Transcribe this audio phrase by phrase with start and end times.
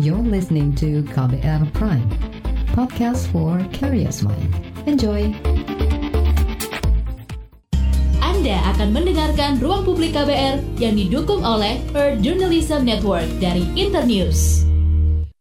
[0.00, 2.08] You're listening to KBR Prime,
[2.72, 4.48] podcast for curious mind.
[4.88, 5.28] Enjoy!
[8.24, 14.64] Anda akan mendengarkan Ruang Publik KBR yang didukung oleh Earth Journalism Network dari Internews.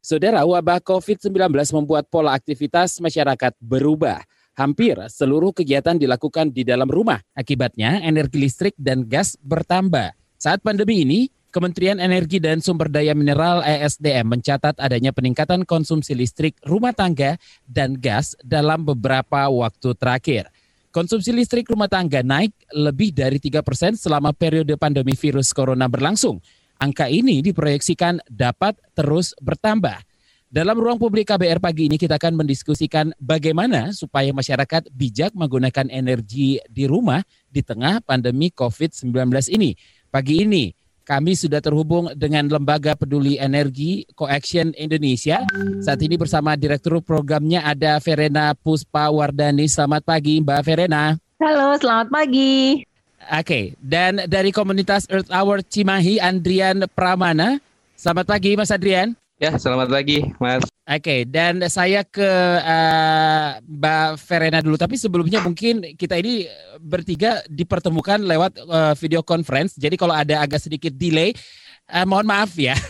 [0.03, 4.19] Saudara, wabah COVID-19 membuat pola aktivitas masyarakat berubah.
[4.59, 7.23] Hampir seluruh kegiatan dilakukan di dalam rumah.
[7.31, 10.19] Akibatnya, energi listrik dan gas bertambah.
[10.35, 16.53] Saat pandemi ini, Kementerian Energi dan Sumber Daya Mineral ESDM mencatat adanya peningkatan konsumsi listrik
[16.61, 20.45] rumah tangga dan gas dalam beberapa waktu terakhir.
[20.93, 26.37] Konsumsi listrik rumah tangga naik lebih dari 3 persen selama periode pandemi virus corona berlangsung.
[26.77, 30.05] Angka ini diproyeksikan dapat terus bertambah.
[30.53, 36.61] Dalam ruang publik KBR pagi ini kita akan mendiskusikan bagaimana supaya masyarakat bijak menggunakan energi
[36.69, 39.13] di rumah di tengah pandemi COVID-19
[39.49, 39.73] ini.
[40.09, 40.73] Pagi ini
[41.09, 45.41] kami sudah terhubung dengan Lembaga Peduli Energi Coaction Indonesia.
[45.81, 49.65] Saat ini bersama Direktur Programnya ada Verena Puspa Wardani.
[49.65, 51.17] Selamat pagi Mbak Verena.
[51.41, 52.85] Halo, selamat pagi.
[53.19, 53.63] Oke, okay.
[53.81, 57.57] dan dari komunitas Earth Hour Cimahi, Andrian Pramana.
[57.97, 59.17] Selamat pagi Mas Adrian.
[59.39, 60.67] Ya, selamat pagi, Mas.
[60.83, 62.27] Oke, okay, dan saya ke
[62.59, 64.75] uh, Mbak Verena dulu.
[64.75, 66.43] Tapi sebelumnya mungkin kita ini
[66.83, 69.79] bertiga dipertemukan lewat uh, video conference.
[69.79, 71.31] Jadi kalau ada agak sedikit delay,
[71.87, 72.75] uh, mohon maaf ya.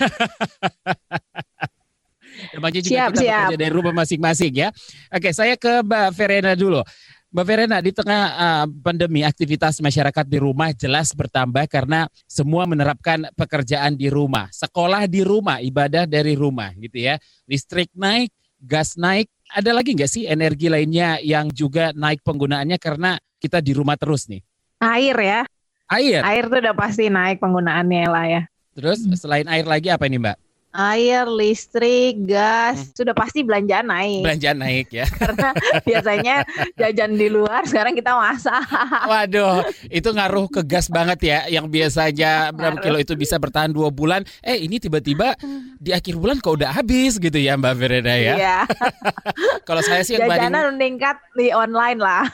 [2.57, 3.29] Namanya juga siap, kita siap.
[3.29, 4.73] bekerja dari rumah masing-masing ya.
[5.13, 6.81] Oke, saya ke Mbak Verena dulu.
[7.29, 13.29] Mbak Verena, di tengah uh, pandemi aktivitas masyarakat di rumah jelas bertambah karena semua menerapkan
[13.37, 17.21] pekerjaan di rumah, sekolah di rumah, ibadah dari rumah gitu ya.
[17.45, 23.21] Listrik naik, gas naik, ada lagi nggak sih energi lainnya yang juga naik penggunaannya karena
[23.37, 24.41] kita di rumah terus nih?
[24.81, 25.41] Air ya.
[25.85, 26.25] Air.
[26.25, 28.41] Air tuh udah pasti naik penggunaannya lah ya.
[28.73, 30.48] Terus selain air lagi apa ini Mbak?
[30.69, 32.93] Air, listrik, gas, hmm.
[32.93, 34.21] sudah pasti belanjaan naik.
[34.21, 35.05] Belanjaan naik ya.
[35.21, 35.49] Karena
[35.81, 36.35] biasanya
[36.77, 38.61] jajan di luar, sekarang kita masak.
[39.09, 41.39] Waduh, itu ngaruh ke gas banget ya.
[41.49, 45.33] Yang biasanya berapa kilo itu bisa bertahan dua bulan, eh ini tiba-tiba
[45.81, 48.35] di akhir bulan kok udah habis gitu ya Mbak Vereda ya.
[48.37, 48.59] Iya.
[49.67, 50.77] Kalau saya sih yang Jajanan paling...
[50.77, 52.29] meningkat di online lah.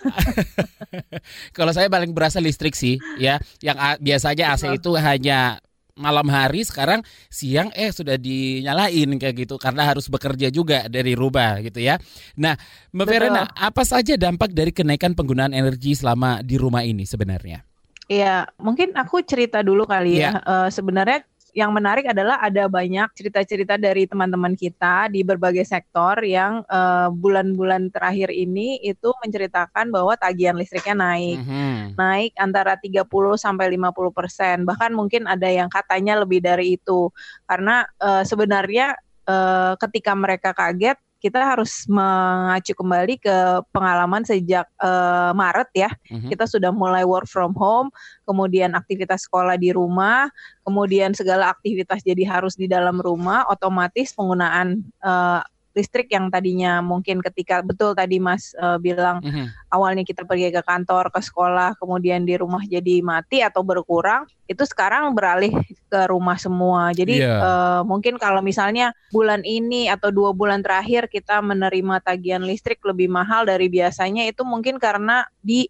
[1.55, 3.39] Kalau saya paling berasa listrik sih ya.
[3.63, 5.63] Yang biasanya AC itu hanya
[5.95, 6.99] malam hari sekarang
[7.31, 11.95] siang eh sudah dinyalain kayak gitu karena harus bekerja juga dari rumah gitu ya.
[12.35, 12.59] Nah,
[12.91, 17.63] Mbak Verena, apa saja dampak dari kenaikan penggunaan energi selama di rumah ini sebenarnya?
[18.05, 20.37] Iya, mungkin aku cerita dulu kali ya.
[20.37, 20.41] ya.
[20.45, 26.67] Uh, sebenarnya yang menarik adalah ada banyak cerita-cerita dari teman-teman kita di berbagai sektor yang
[26.67, 31.39] eh, bulan-bulan uh, terakhir ini itu menceritakan bahwa tagihan listriknya naik.
[31.39, 31.95] Mm-hmm.
[31.95, 33.07] Naik antara 30
[33.39, 34.57] sampai 50 persen.
[34.67, 37.07] Bahkan mungkin ada yang katanya lebih dari itu.
[37.47, 45.33] Karena uh, sebenarnya uh, ketika mereka kaget kita harus mengacu kembali ke pengalaman sejak uh,
[45.33, 45.89] Maret ya.
[46.13, 46.29] Mm-hmm.
[46.29, 47.89] Kita sudah mulai work from home,
[48.29, 50.29] kemudian aktivitas sekolah di rumah,
[50.61, 55.41] kemudian segala aktivitas jadi harus di dalam rumah, otomatis penggunaan uh,
[55.75, 59.45] listrik yang tadinya mungkin ketika betul tadi Mas uh, bilang mm -hmm.
[59.69, 64.63] awalnya kita pergi ke kantor, ke sekolah, kemudian di rumah jadi mati atau berkurang, itu
[64.63, 65.51] sekarang beralih
[65.91, 66.95] ke rumah semua.
[66.95, 67.23] Jadi yeah.
[67.25, 67.41] Iya.
[67.41, 73.11] uh, mungkin kalau misalnya bulan ini atau dua bulan terakhir kita menerima tagihan listrik lebih
[73.11, 75.67] mahal dari biasanya itu mungkin karena di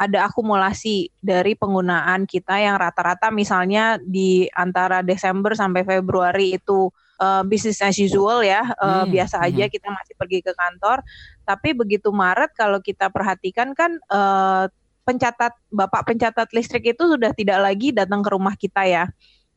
[0.00, 6.88] ada akumulasi dari penggunaan kita yang rata-rata misalnya di antara Desember sampai Februari itu
[7.20, 9.12] uh, business as usual ya, uh, hmm.
[9.12, 9.72] biasa aja hmm.
[9.72, 11.04] kita masih pergi ke kantor.
[11.44, 14.66] Tapi begitu Maret kalau kita perhatikan kan uh,
[15.04, 19.04] pencatat bapak pencatat listrik itu sudah tidak lagi datang ke rumah kita ya.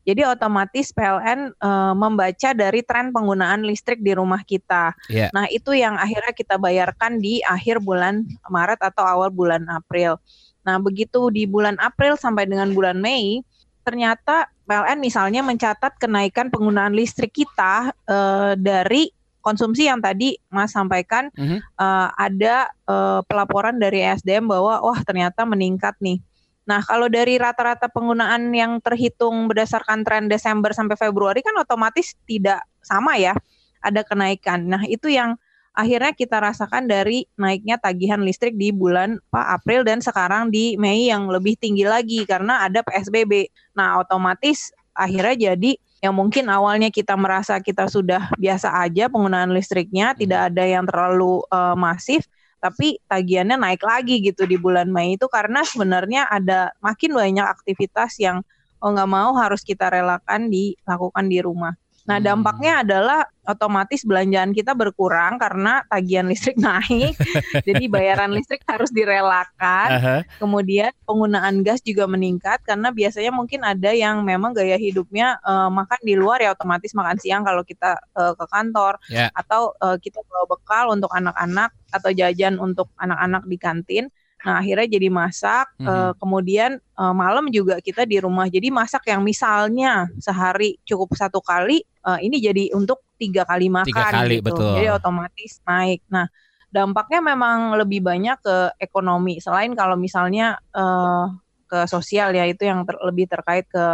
[0.03, 4.91] Jadi otomatis PLN uh, membaca dari tren penggunaan listrik di rumah kita.
[5.07, 5.31] Yeah.
[5.31, 10.19] Nah itu yang akhirnya kita bayarkan di akhir bulan Maret atau awal bulan April.
[10.67, 13.47] Nah begitu di bulan April sampai dengan bulan Mei
[13.87, 19.11] ternyata PLN misalnya mencatat kenaikan penggunaan listrik kita uh, dari
[19.43, 21.59] konsumsi yang tadi Mas sampaikan mm -hmm.
[21.75, 26.23] uh, ada uh, pelaporan dari SDM bahwa wah ternyata meningkat nih.
[26.63, 32.63] Nah, kalau dari rata-rata penggunaan yang terhitung berdasarkan tren Desember sampai Februari kan otomatis tidak
[32.79, 33.35] sama ya.
[33.83, 34.71] Ada kenaikan.
[34.71, 35.35] Nah, itu yang
[35.73, 41.09] akhirnya kita rasakan dari naiknya tagihan listrik di bulan Pak April dan sekarang di Mei
[41.09, 43.49] yang lebih tinggi lagi karena ada PSBB.
[43.73, 45.73] Nah, otomatis akhirnya jadi
[46.05, 50.17] yang mungkin awalnya kita merasa kita sudah biasa aja penggunaan listriknya, hmm.
[50.21, 52.29] tidak ada yang terlalu uh, masif,
[52.61, 58.21] tapi tagihannya naik lagi gitu di bulan Mei itu karena sebenarnya ada makin banyak aktivitas
[58.21, 58.45] yang
[58.83, 61.73] oh nggak mau harus kita relakan dilakukan di rumah.
[62.03, 62.25] Nah, Hmm.
[62.27, 67.15] dampaknya adalah otomatis belanjaan kita berkurang karena tagihan listrik naik.
[67.63, 69.89] Jadi bayaran listrik harus direlakan.
[69.99, 70.15] Aha.
[70.39, 75.99] Kemudian penggunaan gas juga meningkat karena biasanya mungkin ada yang memang gaya hidupnya eh, makan
[76.03, 79.31] di luar ya otomatis makan siang kalau kita eh, ke kantor Ya.
[79.35, 84.05] atau eh, kita bawa bekal untuk anak-anak atau jajan untuk anak-anak di kantin.
[84.43, 85.87] Nah, akhirnya jadi masak, Mhm.
[85.87, 88.45] eh, kemudian eh, malam juga kita di rumah.
[88.51, 93.87] Jadi masak yang misalnya sehari cukup satu kali, eh, ini jadi untuk tiga kali makan.
[93.87, 94.51] Tiga kali, gitu.
[94.51, 94.71] betul.
[94.75, 96.03] Jadi otomatis naik.
[96.11, 96.27] Nah,
[96.67, 99.39] dampaknya memang lebih banyak ke ekonomi.
[99.39, 101.25] Selain kalau misalnya eh,
[101.71, 103.85] ke sosial ya itu yang ter- lebih terkait ke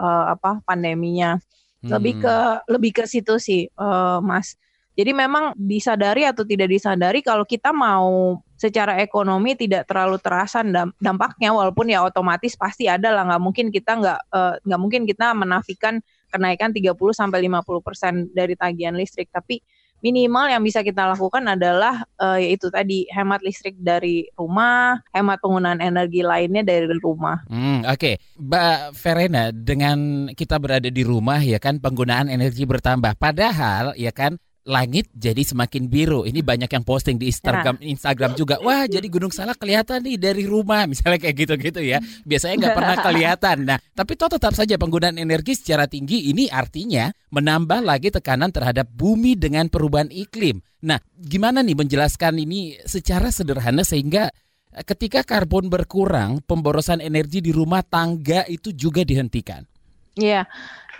[0.00, 1.36] eh, apa pandeminya.
[1.84, 2.22] Lebih Hmm.
[2.24, 2.34] ke
[2.72, 4.56] lebih ke situ sih, eh, Mas.
[5.00, 10.92] Jadi memang disadari atau tidak disadari kalau kita mau secara ekonomi tidak terlalu terasa dam-
[11.00, 15.32] dampaknya walaupun ya otomatis pasti ada lah nggak mungkin kita nggak eh, nggak mungkin kita
[15.32, 19.64] menafikan kenaikan 30 sampai 50% dari tagihan listrik tapi
[20.04, 25.80] minimal yang bisa kita lakukan adalah eh, yaitu tadi hemat listrik dari rumah, hemat penggunaan
[25.80, 27.40] energi lainnya dari rumah.
[27.48, 33.16] Hmm, Oke, Mbak Verena, dengan kita berada di rumah ya kan penggunaan energi bertambah.
[33.16, 34.36] Padahal ya kan
[34.70, 36.22] langit jadi semakin biru.
[36.22, 38.62] Ini banyak yang posting di Instagram Instagram juga.
[38.62, 41.98] Wah, jadi Gunung Salak kelihatan nih dari rumah, misalnya kayak gitu-gitu ya.
[42.22, 43.56] Biasanya nggak pernah kelihatan.
[43.66, 48.86] Nah, tapi toh tetap saja penggunaan energi secara tinggi ini artinya menambah lagi tekanan terhadap
[48.86, 50.62] bumi dengan perubahan iklim.
[50.86, 54.30] Nah, gimana nih menjelaskan ini secara sederhana sehingga
[54.72, 59.66] eh, ketika karbon berkurang, pemborosan energi di rumah tangga itu juga dihentikan.
[60.20, 60.44] Iya,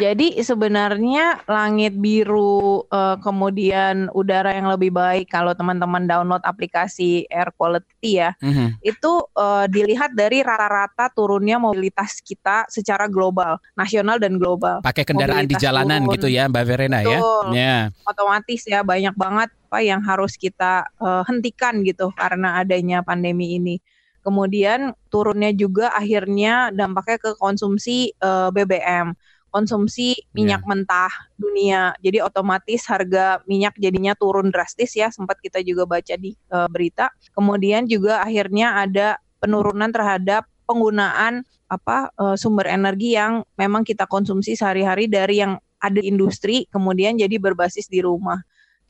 [0.00, 7.52] jadi sebenarnya langit biru, eh, kemudian udara yang lebih baik kalau teman-teman download aplikasi air
[7.52, 8.80] quality ya, Mhm.
[8.80, 14.80] itu eh, dilihat dari rata-rata turunnya mobilitas kita secara global, nasional dan global.
[14.80, 16.14] Pakai kendaraan di Mobilitas jalanan turun.
[16.16, 17.20] gitu ya, Mbak Verena ya.
[17.20, 17.44] Betul.
[17.52, 17.76] Ya.
[18.08, 23.76] Otomatis ya banyak banget apa yang harus kita eh, hentikan gitu karena adanya pandemi ini.
[24.20, 29.16] Kemudian turunnya juga akhirnya dampaknya ke konsumsi eh, BBM,
[29.50, 31.92] konsumsi minyak mentah dunia.
[32.00, 37.10] Jadi otomatis harga minyak jadinya turun drastis ya, sempat kita juga baca di eh, berita.
[37.34, 44.54] Kemudian juga akhirnya ada penurunan terhadap penggunaan apa eh, sumber energi yang memang kita konsumsi
[44.54, 48.38] sehari-hari dari yang ada industri kemudian jadi berbasis di rumah.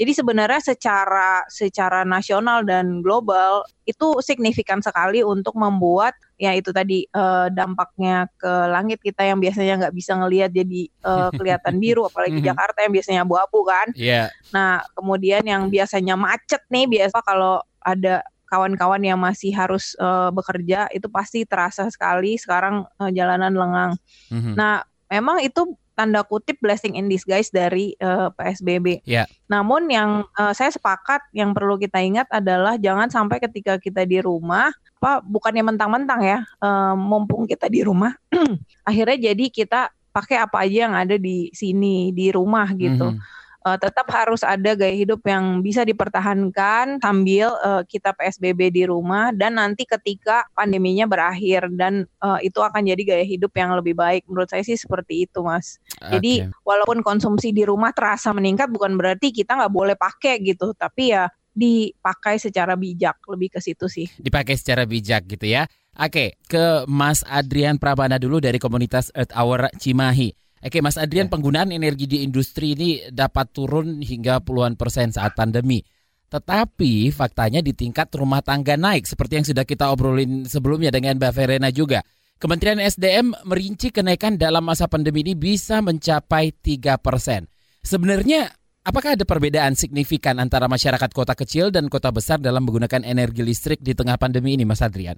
[0.00, 7.04] Jadi sebenarnya secara secara nasional dan global itu signifikan sekali untuk membuat ya itu tadi
[7.04, 12.40] eh, dampaknya ke langit kita yang biasanya nggak bisa ngelihat jadi eh, kelihatan biru apalagi
[12.40, 12.48] Mhm.
[12.48, 13.92] Jakarta yang biasanya abu-abu kan.
[13.92, 14.32] Iya.
[14.56, 20.88] Nah, kemudian yang biasanya macet nih biasa kalau ada kawan-kawan yang masih harus eh, bekerja
[20.96, 23.92] itu pasti terasa sekali sekarang eh, jalanan lengang.
[24.32, 24.56] Mhm.
[24.56, 24.80] Nah,
[25.12, 29.04] memang itu tanda kutip blessing in disguise dari eh, PSBB.
[29.04, 29.28] Ya.
[29.52, 34.24] Namun yang eh, saya sepakat yang perlu kita ingat adalah jangan sampai ketika kita di
[34.24, 38.16] rumah apa bukannya mentang-mentang ya, eh, mumpung kita di rumah
[38.88, 43.12] akhirnya jadi kita pakai apa aja yang ada di sini di rumah gitu.
[43.12, 43.20] Mhm.
[43.60, 49.36] Eh, tetap harus ada gaya hidup yang bisa dipertahankan sambil eh, kita PSBB di rumah
[49.36, 54.24] dan nanti ketika pandeminya berakhir dan eh, itu akan jadi gaya hidup yang lebih baik
[54.32, 55.76] menurut saya sih seperti itu mas.
[56.00, 56.56] Jadi Oke.
[56.64, 61.28] walaupun konsumsi di rumah terasa meningkat bukan berarti kita nggak boleh pakai gitu tapi ya
[61.52, 64.08] dipakai secara bijak lebih ke situ sih.
[64.16, 65.68] dipakai secara bijak gitu ya.
[66.00, 70.39] Oke, ke Mas Adrian Prabana dulu dari komunitas Earth Hour Cimahi.
[70.60, 75.80] Oke, Mas Adrian, penggunaan energi di industri ini dapat turun hingga puluhan persen saat pandemi.
[76.28, 81.32] Tetapi faktanya di tingkat rumah tangga naik seperti yang sudah kita obrolin sebelumnya dengan Mbak
[81.32, 82.04] Verena juga.
[82.36, 87.48] Kementerian SDM merinci kenaikan dalam masa pandemi ini bisa mencapai 3 persen.
[87.80, 88.52] Sebenarnya
[88.84, 93.80] apakah ada perbedaan signifikan antara masyarakat kota kecil dan kota besar dalam menggunakan energi listrik
[93.80, 95.16] di tengah pandemi ini, Mas Adrian?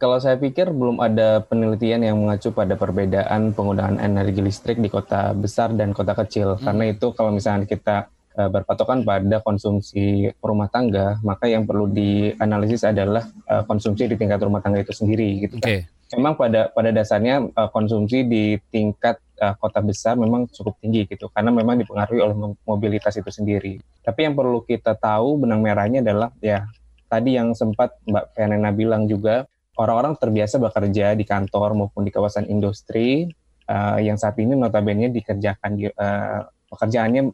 [0.00, 5.36] Kalau saya pikir belum ada penelitian yang mengacu pada perbedaan penggunaan energi listrik di kota
[5.36, 6.56] besar dan kota kecil.
[6.56, 6.72] Hmm.
[6.72, 12.88] Karena itu kalau misalnya kita eh, berpatokan pada konsumsi rumah tangga, maka yang perlu dianalisis
[12.88, 15.44] adalah eh, konsumsi di tingkat rumah tangga itu sendiri.
[15.44, 15.60] Gitu.
[15.60, 15.84] Kan.
[16.16, 21.48] Memang pada pada dasarnya eh, konsumsi di tingkat kota besar memang cukup tinggi gitu, karena
[21.48, 23.80] memang dipengaruhi oleh mo- mobilitas itu sendiri.
[24.04, 26.68] Tapi yang perlu kita tahu benang merahnya adalah ya
[27.08, 29.48] tadi yang sempat Mbak Venena bilang juga
[29.80, 33.24] orang-orang terbiasa bekerja di kantor maupun di kawasan industri
[33.64, 37.32] eh, yang saat ini notabene dikerjakan di, eh, pekerjaannya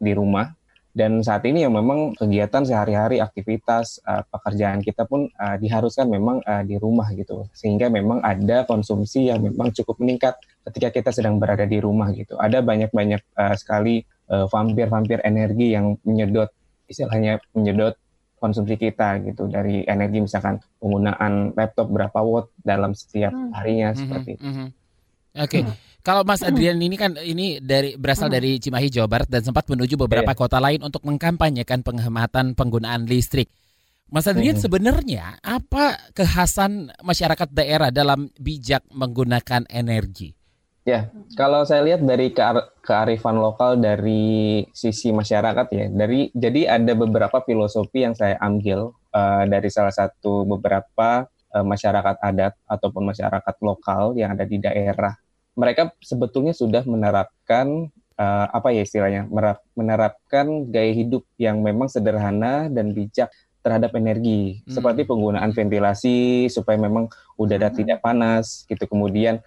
[0.00, 0.46] di rumah
[0.90, 6.42] Dan saat ini yang memang kegiatan sehari-hari, aktivitas uh, pekerjaan kita pun uh, diharuskan memang
[6.42, 10.34] uh, di rumah gitu, sehingga memang ada konsumsi yang memang cukup meningkat
[10.66, 12.34] ketika kita sedang berada di rumah gitu.
[12.42, 16.50] Ada banyak-banyak uh, sekali vampir-vampir uh, energi yang menyedot,
[16.86, 17.94] istilahnya menyedot
[18.40, 23.52] konsumsi kita gitu dari energi misalkan penggunaan laptop berapa watt dalam setiap hmm.
[23.52, 23.98] harinya hmm.
[24.00, 24.42] seperti itu.
[24.48, 24.68] Hmm.
[25.36, 25.46] Oke.
[25.46, 25.62] Okay.
[25.68, 25.76] Hmm.
[26.00, 28.36] Kalau Mas Adrian ini kan ini dari berasal hmm.
[28.40, 30.40] dari Cimahi Jawa Barat dan sempat menuju beberapa yeah.
[30.40, 33.52] kota lain untuk mengkampanyekan penghematan penggunaan listrik.
[34.08, 34.64] Mas Adrian hmm.
[34.64, 40.39] sebenarnya apa kekhasan masyarakat daerah dalam bijak menggunakan energi?
[40.88, 42.32] Ya, kalau saya lihat dari
[42.80, 49.44] kearifan lokal dari sisi masyarakat ya, dari jadi ada beberapa filosofi yang saya ambil uh,
[49.44, 55.12] dari salah satu beberapa uh, masyarakat adat ataupun masyarakat lokal yang ada di daerah
[55.58, 59.26] mereka sebetulnya sudah menerapkan uh, apa ya istilahnya
[59.74, 63.28] menerapkan gaya hidup yang memang sederhana dan bijak
[63.60, 64.72] terhadap energi hmm.
[64.72, 67.76] seperti penggunaan ventilasi supaya memang udara hmm.
[67.76, 69.44] tidak panas gitu kemudian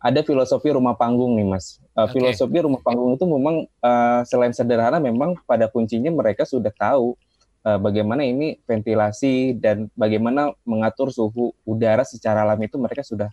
[0.00, 1.80] ada filosofi rumah panggung nih mas.
[1.96, 2.20] Uh, okay.
[2.20, 7.16] filosofi rumah panggung itu memang uh, selain sederhana memang pada kuncinya mereka sudah tahu
[7.64, 13.32] uh, bagaimana ini ventilasi dan bagaimana mengatur suhu udara secara alami itu mereka sudah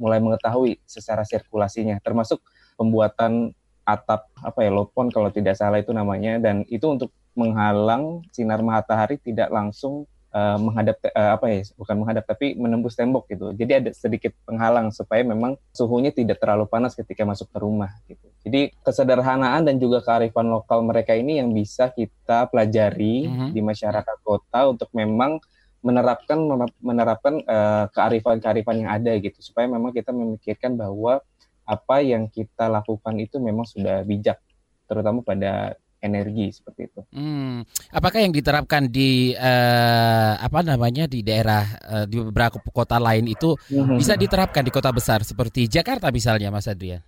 [0.00, 2.40] mulai mengetahui secara sirkulasinya, termasuk
[2.80, 3.52] pembuatan
[3.84, 6.40] atap apa ya lopon kalau tidak salah itu namanya.
[6.40, 12.24] Dan itu untuk menghalang sinar matahari tidak langsung uh, menghadap uh, apa ya bukan menghadap
[12.26, 13.52] tapi menembus tembok gitu.
[13.54, 18.26] Jadi ada sedikit penghalang supaya memang suhunya tidak terlalu panas ketika masuk ke rumah gitu.
[18.46, 23.48] Jadi kesederhanaan dan juga kearifan lokal mereka ini yang bisa kita pelajari mm -hmm.
[23.52, 25.38] di masyarakat kota untuk memang
[25.80, 26.36] menerapkan
[26.84, 31.24] menerapkan uh, kearifan-kearifan yang ada gitu supaya memang kita memikirkan bahwa
[31.64, 34.36] apa yang kita lakukan itu memang sudah bijak
[34.84, 37.00] terutama pada energi seperti itu.
[37.12, 37.62] Hmm.
[37.92, 43.54] Apakah yang diterapkan di uh, apa namanya di daerah uh, di beberapa kota lain itu
[43.70, 44.00] hmm.
[44.00, 47.04] bisa diterapkan di kota besar seperti Jakarta misalnya, Mas Adrian?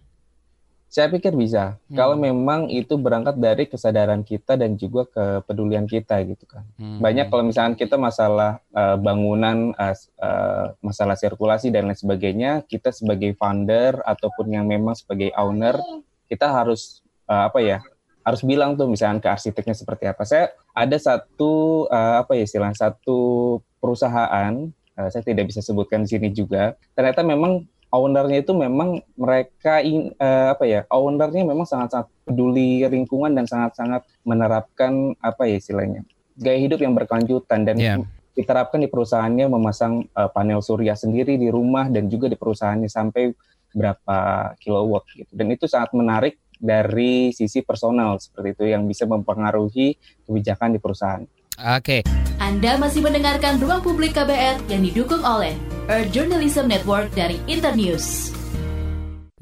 [0.93, 1.81] Saya pikir bisa.
[1.89, 1.97] Hmm.
[1.97, 6.69] Kalau memang itu berangkat dari kesadaran kita dan juga kepedulian kita gitu kan.
[6.77, 7.01] Hmm.
[7.01, 12.93] Banyak kalau misalnya kita masalah uh, bangunan, uh, uh, masalah sirkulasi dan lain sebagainya, kita
[12.93, 15.81] sebagai founder ataupun yang memang sebagai owner,
[16.29, 17.81] kita harus uh, apa ya?
[18.23, 20.23] Harus bilang tuh misalnya ke arsiteknya seperti apa.
[20.23, 26.15] Saya ada satu uh, apa ya istilah satu perusahaan uh, saya tidak bisa sebutkan di
[26.15, 26.79] sini juga.
[26.95, 33.37] Ternyata memang ownernya itu memang mereka in, uh, apa ya ownernya memang sangat-sangat peduli lingkungan
[33.37, 36.03] dan sangat-sangat menerapkan apa ya istilahnya
[36.41, 38.01] gaya hidup yang berkelanjutan dan yeah.
[38.33, 43.37] diterapkan di perusahaannya memasang uh, panel surya sendiri di rumah dan juga di perusahaannya sampai
[43.77, 44.17] berapa
[44.61, 50.79] kilowatt gitu dan itu sangat menarik dari sisi personal seperti itu yang bisa mempengaruhi kebijakan
[50.79, 51.27] di perusahaan.
[51.59, 52.01] Oke.
[52.01, 52.01] Okay.
[52.39, 55.59] Anda masih mendengarkan Ruang Publik KBR yang didukung oleh
[55.91, 58.31] Earth Journalism Network dari Internews.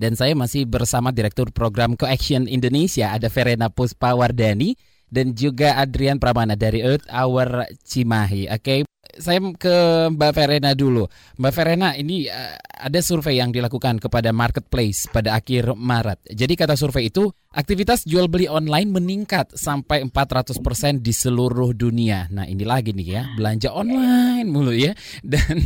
[0.01, 4.73] Dan saya masih bersama Direktur Program Coaction Indonesia, ada Verena Puspawardani
[5.13, 8.49] dan juga Adrian Pramana dari Earth Hour Cimahi.
[8.49, 8.81] Oke, okay
[9.19, 9.75] saya ke
[10.13, 11.09] Mbak Verena dulu.
[11.41, 16.31] Mbak Verena, ini uh, ada survei yang dilakukan kepada marketplace pada akhir Maret.
[16.31, 22.31] Jadi kata survei itu, aktivitas jual beli online meningkat sampai 400% di seluruh dunia.
[22.31, 24.93] Nah, ini lagi nih ya, belanja online mulu ya.
[25.25, 25.65] Dan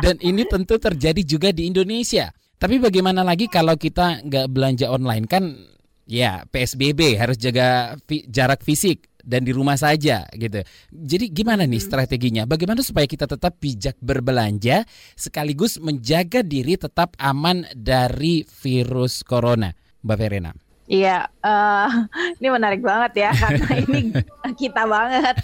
[0.00, 2.30] dan ini tentu terjadi juga di Indonesia.
[2.60, 5.56] Tapi bagaimana lagi kalau kita nggak belanja online kan
[6.04, 7.96] ya PSBB harus jaga
[8.28, 10.60] jarak fisik dan di rumah saja gitu.
[10.90, 11.88] Jadi gimana nih hmm.
[11.88, 12.42] strateginya?
[12.44, 14.84] Bagaimana supaya kita tetap bijak berbelanja
[15.14, 19.72] sekaligus menjaga diri tetap aman dari virus corona,
[20.04, 20.52] Mbak Verena?
[20.90, 21.86] Iya, uh,
[22.42, 24.10] ini menarik banget ya karena ini
[24.58, 25.38] kita banget.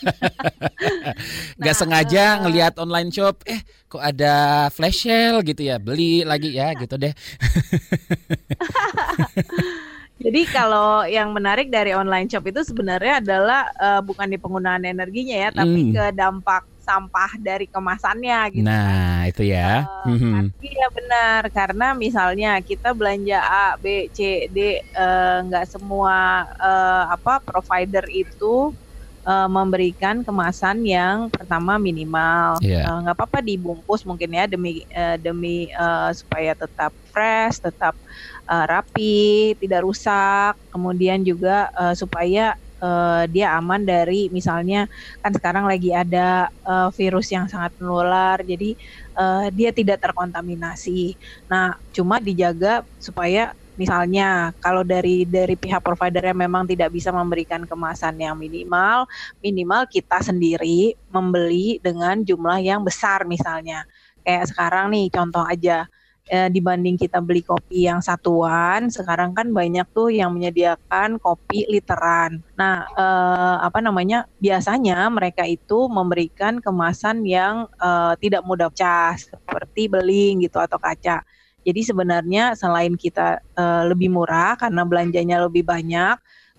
[1.63, 6.27] Gak nah, sengaja uh, ngelihat online shop, eh kok ada flash sale gitu ya, beli
[6.27, 7.15] lagi ya gitu deh.
[10.17, 15.37] Jadi kalau yang menarik dari online shop itu sebenarnya adalah uh, bukan di penggunaan energinya
[15.37, 15.93] ya, tapi hmm.
[15.93, 18.65] ke dampak sampah dari kemasannya gitu.
[18.65, 19.85] Nah, itu ya.
[20.07, 27.11] Uh, Iya benar karena misalnya kita belanja A, B, C, D uh, nggak semua uh,
[27.11, 28.71] apa provider itu
[29.27, 32.63] uh, memberikan kemasan yang pertama minimal.
[32.63, 32.87] Yeah.
[32.87, 37.99] Uh, nggak apa-apa dibungkus mungkin ya demi uh, demi uh, supaya tetap fresh, tetap
[38.49, 44.87] uh, rapi, tidak rusak, kemudian juga uh, supaya uh, dia aman dari misalnya
[45.21, 48.75] kan sekarang lagi ada uh, virus yang sangat menular, jadi
[49.19, 51.19] uh, dia tidak terkontaminasi.
[51.51, 58.17] Nah, cuma dijaga supaya Misalnya kalau dari dari pihak providernya memang tidak bisa memberikan kemasan
[58.17, 59.05] yang minimal,
[59.45, 63.85] minimal kita sendiri membeli dengan jumlah yang besar misalnya.
[64.25, 65.85] Kayak sekarang nih contoh aja
[66.27, 72.43] eh, dibanding kita beli kopi yang satuan, sekarang kan banyak tuh yang menyediakan kopi literan.
[72.59, 74.27] Nah, eh, apa namanya?
[74.43, 81.23] Biasanya mereka itu memberikan kemasan yang eh, tidak mudah pecah seperti beling gitu atau kaca.
[81.67, 86.15] Jadi sebenarnya selain kita eh, lebih murah karena belanjanya lebih banyak,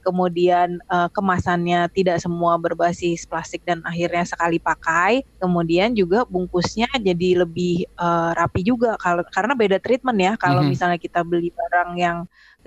[0.06, 7.46] kemudian uh, kemasannya tidak semua berbasis plastik dan akhirnya sekali pakai, kemudian juga bungkusnya jadi
[7.46, 10.72] lebih uh, rapi juga kalau karena beda treatment ya kalau mm -hmm.
[10.74, 12.18] misalnya kita beli barang yang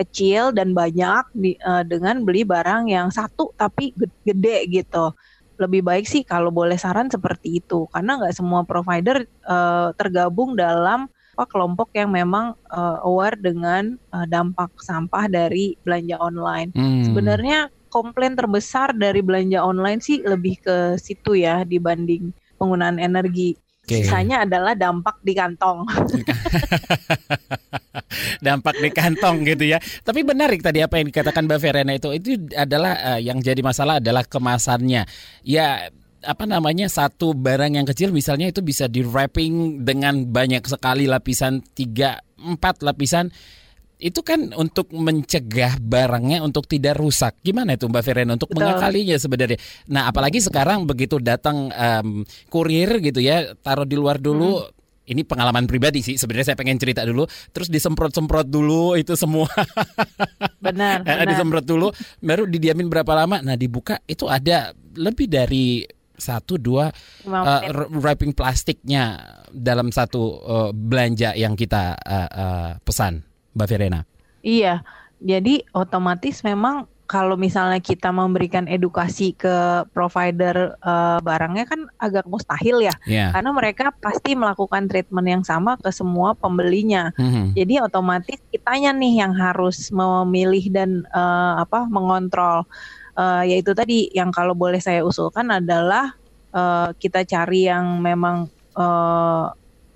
[0.01, 3.93] kecil dan banyak di, uh, dengan beli barang yang satu tapi
[4.25, 5.13] gede gitu
[5.61, 11.13] lebih baik sih kalau boleh saran seperti itu karena nggak semua provider uh, tergabung dalam
[11.37, 16.75] kelompok yang memang uh, aware dengan uh, dampak sampah dari belanja online.
[16.77, 17.07] Hmm.
[17.07, 23.59] Sebenarnya komplain terbesar dari belanja online sih lebih ke situ ya dibanding penggunaan energi.
[23.85, 24.07] Okay.
[24.07, 25.83] Sisanya adalah dampak di kantong.
[28.47, 29.81] dampak di kantong gitu ya.
[29.81, 33.99] Tapi benar tadi apa yang dikatakan Mbak Verena itu itu adalah uh, yang jadi masalah
[33.99, 35.09] adalah kemasannya.
[35.43, 41.09] Ya apa namanya satu barang yang kecil misalnya itu bisa di wrapping dengan banyak sekali
[41.09, 43.33] lapisan tiga empat lapisan
[44.01, 47.37] itu kan untuk mencegah barangnya untuk tidak rusak.
[47.45, 48.65] Gimana itu Mbak Verena untuk Betul.
[48.65, 49.61] mengakalinya sebenarnya?
[49.93, 54.65] Nah, apalagi sekarang begitu datang um, kurir gitu ya, taruh di luar dulu.
[54.65, 54.73] Hmm.
[55.11, 56.17] Ini pengalaman pribadi sih.
[56.17, 59.51] Sebenarnya saya pengen cerita dulu, terus disemprot-semprot dulu itu semua.
[60.65, 61.03] Benar.
[61.03, 61.27] benar.
[61.27, 61.91] disemprot dulu,
[62.23, 63.43] baru didiamin berapa lama?
[63.43, 65.83] Nah, dibuka itu ada lebih dari
[66.21, 66.93] satu dua
[67.27, 67.63] uh,
[67.99, 69.19] wrapping plastiknya
[69.51, 73.25] dalam satu uh, belanja yang kita uh, uh, pesan,
[73.57, 74.01] Mbak Verena.
[74.45, 74.87] Iya,
[75.19, 82.87] jadi otomatis memang kalau misalnya kita memberikan edukasi ke provider uh, barangnya kan agak mustahil
[82.87, 83.35] ya, yeah.
[83.35, 87.11] karena mereka pasti melakukan treatment yang sama ke semua pembelinya.
[87.19, 87.59] Mm-hmm.
[87.59, 92.63] Jadi otomatis kitanya nih yang harus memilih dan uh, apa mengontrol
[93.17, 96.15] uh, yaitu tadi yang kalau boleh saya usulkan adalah
[96.55, 99.51] uh, kita cari yang memang uh,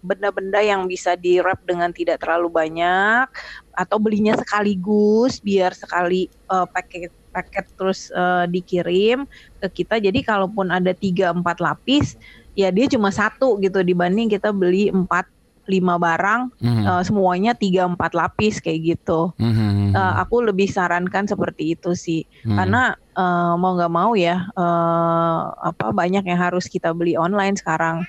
[0.04, 3.24] benda-benda yang bisa di wrap dengan tidak terlalu banyak
[3.72, 9.26] atau belinya sekaligus biar sekali uh, paket paket terus uh, dikirim
[9.58, 9.98] ke kita.
[9.98, 12.14] Jadi kalaupun ada tiga empat lapis
[12.54, 15.26] ya dia cuma satu gitu dibanding kita beli empat
[15.66, 16.84] lima barang mm-hmm.
[16.84, 19.96] uh, semuanya tiga empat lapis kayak gitu mm-hmm.
[19.96, 22.56] uh, aku lebih sarankan seperti itu sih mm-hmm.
[22.56, 22.82] karena
[23.16, 28.04] uh, mau nggak mau ya uh, apa banyak yang harus kita beli online sekarang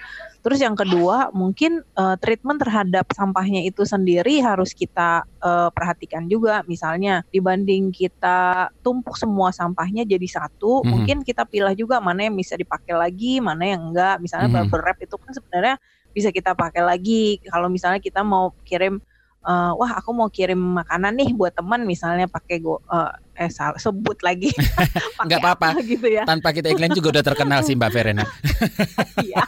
[0.45, 6.61] terus yang kedua mungkin uh, treatment terhadap sampahnya itu sendiri harus kita uh, perhatikan juga
[6.69, 10.89] misalnya dibanding kita tumpuk semua sampahnya jadi satu mm-hmm.
[10.91, 14.69] mungkin kita pilih juga mana yang bisa dipakai lagi mana yang enggak misalnya mm-hmm.
[14.69, 15.75] bubble wrap itu kan sebenarnya
[16.15, 17.43] bisa kita pakai lagi.
[17.43, 19.03] Kalau misalnya kita mau kirim
[19.45, 23.77] uh, wah aku mau kirim makanan nih buat teman misalnya pakai go uh, eh salah
[23.77, 24.49] sebut lagi.
[25.27, 25.75] Nggak apa-apa.
[25.83, 26.23] gitu ya?
[26.23, 28.23] Tanpa kita iklan juga udah terkenal sih Mbak Verena.
[29.19, 29.43] Iya.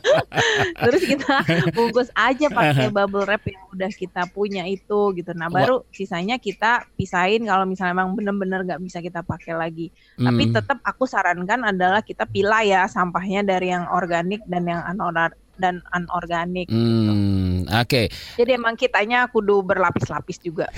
[0.86, 5.30] Terus kita bungkus aja pakai bubble wrap yang udah kita punya itu gitu.
[5.38, 9.88] Nah baru sisanya kita pisahin kalau misalnya memang benar-benar nggak bisa kita pakai lagi.
[10.18, 10.32] Hmm.
[10.32, 15.38] tapi tetap aku sarankan adalah kita pilah ya sampahnya dari yang organik dan yang anorganik
[15.56, 16.68] dan anorganik.
[16.68, 16.76] Gitu.
[16.76, 17.72] Hmm, gitu.
[17.72, 17.86] Oke.
[17.86, 18.06] Okay.
[18.40, 20.68] Jadi emang kitanya kudu berlapis-lapis juga.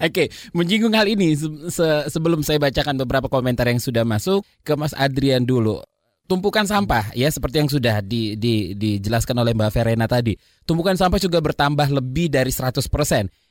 [0.00, 0.26] oke, okay.
[0.54, 1.34] menyinggung hal ini
[1.70, 5.82] se sebelum saya bacakan beberapa komentar yang sudah masuk ke Mas Adrian dulu.
[6.24, 10.32] Tumpukan sampah ya seperti yang sudah di, di, dijelaskan oleh Mbak Verena tadi.
[10.64, 12.80] Tumpukan sampah juga bertambah lebih dari 100%.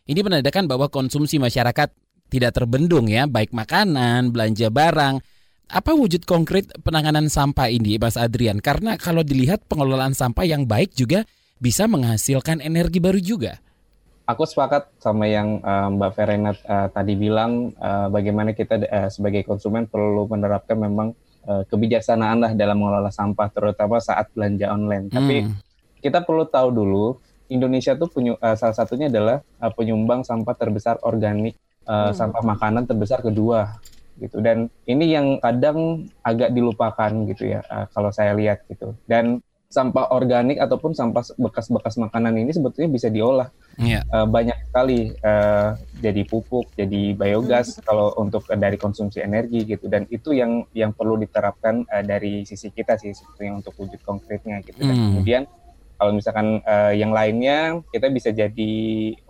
[0.10, 1.94] Ini menandakan bahwa konsumsi masyarakat
[2.34, 5.22] tidak terbendung ya, baik makanan, belanja barang,
[5.70, 8.60] apa wujud konkret penanganan sampah ini, Mas Adrian?
[8.60, 11.24] Karena kalau dilihat pengelolaan sampah yang baik juga
[11.58, 13.58] bisa menghasilkan energi baru juga.
[14.24, 19.44] Aku sepakat sama yang uh, Mbak Verena uh, tadi bilang, uh, bagaimana kita uh, sebagai
[19.44, 21.12] konsumen perlu menerapkan memang
[21.44, 25.12] uh, kebijaksanaan lah dalam mengelola sampah, terutama saat belanja online.
[25.12, 25.16] Hmm.
[25.20, 25.36] Tapi
[26.00, 27.06] kita perlu tahu dulu,
[27.52, 32.16] Indonesia tuh punya uh, salah satunya adalah uh, penyumbang sampah terbesar organik, uh, hmm.
[32.16, 33.76] sampah makanan terbesar kedua
[34.22, 39.42] gitu dan ini yang kadang agak dilupakan gitu ya uh, kalau saya lihat gitu dan
[39.74, 43.50] sampah organik ataupun sampah bekas-bekas makanan ini sebetulnya bisa diolah
[43.82, 44.06] yeah.
[44.06, 44.14] Iya.
[44.14, 47.82] uh, banyak sekali uh, jadi pupuk jadi biogas hmm.
[47.82, 52.46] kalau untuk uh, dari konsumsi energi gitu dan itu yang yang perlu diterapkan uh, dari
[52.46, 55.06] sisi kita sih sebetulnya untuk wujud konkretnya gitu dan hmm.
[55.10, 55.44] kemudian
[56.04, 58.76] Kalau misalkan uh, yang lainnya kita bisa jadi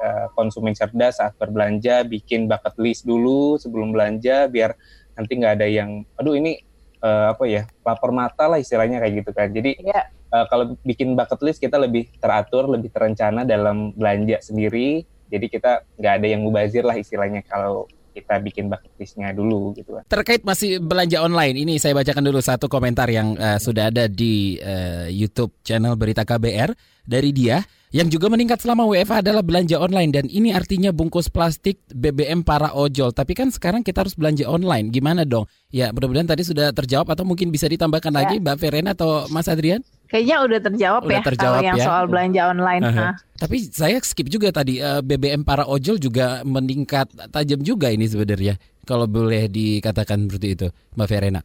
[0.02, 4.74] uh, konsumen cerdas saat berbelanja, bikin bucket list dulu sebelum belanja biar
[5.14, 6.58] nanti nggak ada yang, aduh ini
[7.06, 9.54] uh, apa ya lapor mata lah istilahnya kayak gitu kan.
[9.54, 10.10] Jadi yeah.
[10.34, 15.06] uh, kalau bikin bucket list kita lebih teratur, lebih terencana dalam belanja sendiri.
[15.30, 19.98] Jadi kita nggak ada yang mubazir lah istilahnya kalau kita bikin bucket listnya dulu gitu
[19.98, 20.06] kan.
[20.06, 24.62] Terkait masih belanja online, ini saya bacakan dulu satu komentar yang uh, sudah ada di
[24.62, 27.60] uh, YouTube channel Berita KBR dari dia.
[27.94, 32.74] Yang juga meningkat selama WFH adalah belanja online dan ini artinya bungkus plastik BBM para
[32.74, 33.14] ojol.
[33.14, 34.90] Tapi kan sekarang kita harus belanja online.
[34.90, 35.46] Gimana dong?
[35.70, 38.18] Ya mudah-mudahan tadi sudah terjawab atau mungkin bisa ditambahkan ya.
[38.18, 39.86] lagi Mbak Verena atau Mas Adrian?
[40.14, 41.86] Kayaknya udah terjawab udah ya terjawab kalau yang ya.
[41.90, 42.84] soal belanja online.
[42.86, 43.14] Uh -huh.
[43.42, 48.62] Tapi saya skip juga tadi eh, BBM para ojol juga meningkat tajam juga ini sebenarnya.
[48.86, 51.42] Kalau boleh dikatakan seperti itu, Mbak Verena.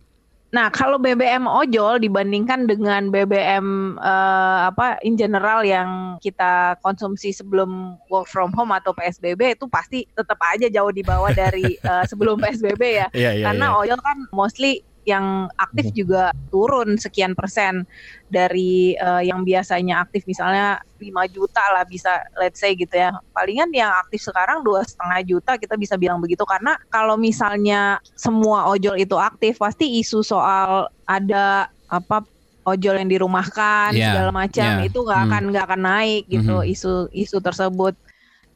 [0.49, 7.37] Nah, kalau BBM ojol dibandingkan dengan BBM uh, eh, apa in general yang kita konsumsi
[7.37, 12.01] sebelum work from home atau PSBB itu pasti tetap aja jauh di bawah dari uh,
[12.11, 13.07] sebelum PSBB ya.
[13.13, 13.81] Yeah, yeah, Karena yeah.
[13.81, 15.95] ojol kan mostly yang aktif mhm.
[15.97, 17.89] juga turun sekian persen
[18.29, 23.73] dari uh, yang biasanya aktif misalnya 5 juta lah bisa let's say gitu ya palingan
[23.73, 29.01] yang aktif sekarang dua setengah juta kita bisa bilang begitu karena kalau misalnya semua ojol
[29.01, 32.21] itu aktif pasti isu soal ada apa
[32.69, 34.87] ojol yang dirumahkan yeah, segala macam yeah.
[34.87, 35.29] itu nggak hmm.
[35.33, 36.75] akan nggak akan naik gitu mm -hmm.
[36.77, 37.97] isu isu tersebut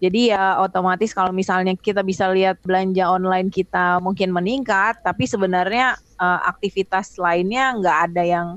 [0.03, 5.95] jadi ya otomatis kalau misalnya kita bisa lihat belanja online kita mungkin meningkat, tapi sebenarnya
[6.23, 8.49] uh, aktivitas lainnya nggak ada yang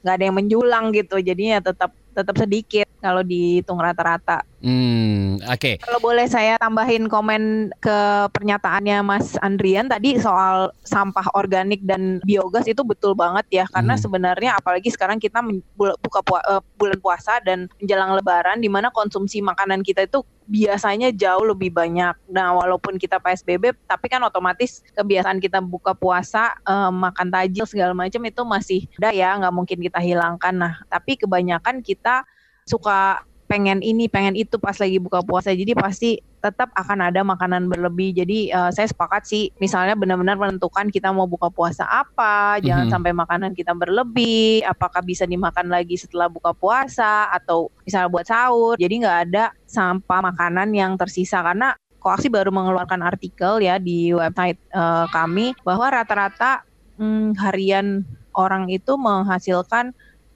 [0.00, 1.20] nggak ada yang menjulang gitu.
[1.20, 4.40] Jadinya tetap tetap sedikit kalau dihitung rata-rata.
[4.60, 5.56] Hmm, oke.
[5.56, 5.74] Okay.
[5.80, 12.68] Kalau boleh saya tambahin komen ke pernyataannya Mas Andrian tadi soal sampah organik dan biogas
[12.68, 14.02] itu betul banget ya karena hmm.
[14.04, 15.40] sebenarnya apalagi sekarang kita
[15.76, 21.48] buka eh, bulan puasa dan menjelang lebaran di mana konsumsi makanan kita itu biasanya jauh
[21.48, 22.12] lebih banyak.
[22.28, 27.96] Nah, walaupun kita PSBB tapi kan otomatis kebiasaan kita buka puasa eh, makan tajil segala
[27.96, 30.52] macam itu masih ada ya, nggak mungkin kita hilangkan.
[30.52, 32.28] Nah, tapi kebanyakan kita
[32.68, 35.50] suka pengen ini pengen itu pas lagi buka puasa.
[35.50, 38.14] Jadi pasti tetap akan ada makanan berlebih.
[38.14, 42.94] Jadi uh, saya sepakat sih misalnya benar-benar menentukan kita mau buka puasa apa jangan mm-hmm.
[42.94, 48.78] sampai makanan kita berlebih apakah bisa dimakan lagi setelah buka puasa atau misalnya buat sahur.
[48.78, 51.42] Jadi nggak ada sampah makanan yang tersisa.
[51.42, 56.62] Karena koaksi baru mengeluarkan artikel ya di website uh, kami bahwa rata-rata
[57.02, 58.06] hmm, harian
[58.38, 59.90] orang itu menghasilkan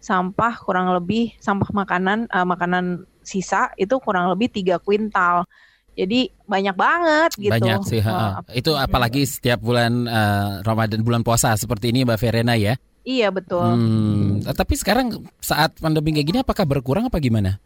[0.04, 5.48] sampah kurang lebih sampah makanan uh, makanan sisa itu kurang lebih tiga kuintal.
[5.96, 7.54] Jadi banyak banget gitu.
[7.54, 8.04] Banyak sih.
[8.04, 12.76] Uh, itu apalagi setiap bulan uh, Ramadan bulan puasa seperti ini Mbak Verena ya.
[13.04, 13.64] Iya betul.
[13.64, 17.56] Hmm, tapi sekarang saat pandemi kayak gini apakah berkurang apa gimana?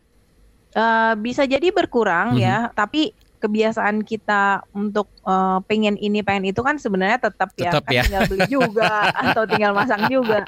[0.76, 2.46] Uh, bisa jadi berkurang mm -hmm.
[2.46, 7.86] ya, tapi kebiasaan kita untuk uh, pengen ini pengen itu kan sebenarnya tetap, ya, tetap
[7.88, 10.42] ya, kan tinggal beli juga atau tinggal masang juga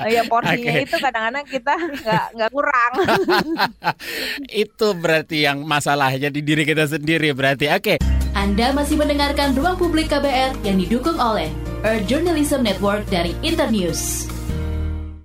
[0.00, 0.84] uh, ya porsinya okay.
[0.88, 2.92] itu kadang-kadang kita nggak nggak kurang
[4.64, 7.98] itu berarti yang masalahnya di diri kita sendiri berarti oke okay.
[8.32, 11.52] Anda masih mendengarkan Ruang Publik KBR yang didukung oleh
[11.84, 14.31] Earth Journalism Network dari Internews.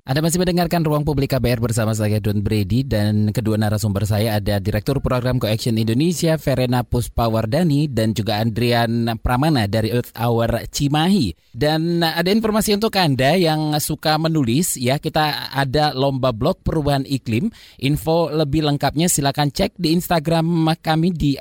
[0.08, 4.56] Anda masih mendengarkan Ruang Publik KBR bersama saya Don Brady dan kedua narasumber saya ada
[4.56, 11.36] Direktur Program Coaction Indonesia Verena Puspawardani dan juga Andrian Pramana dari Earth Hour Cimahi.
[11.52, 17.52] Dan ada informasi untuk Anda yang suka menulis ya, kita ada lomba blog perubahan iklim.
[17.84, 21.36] Info lebih lengkapnya silakan cek di Instagram kami di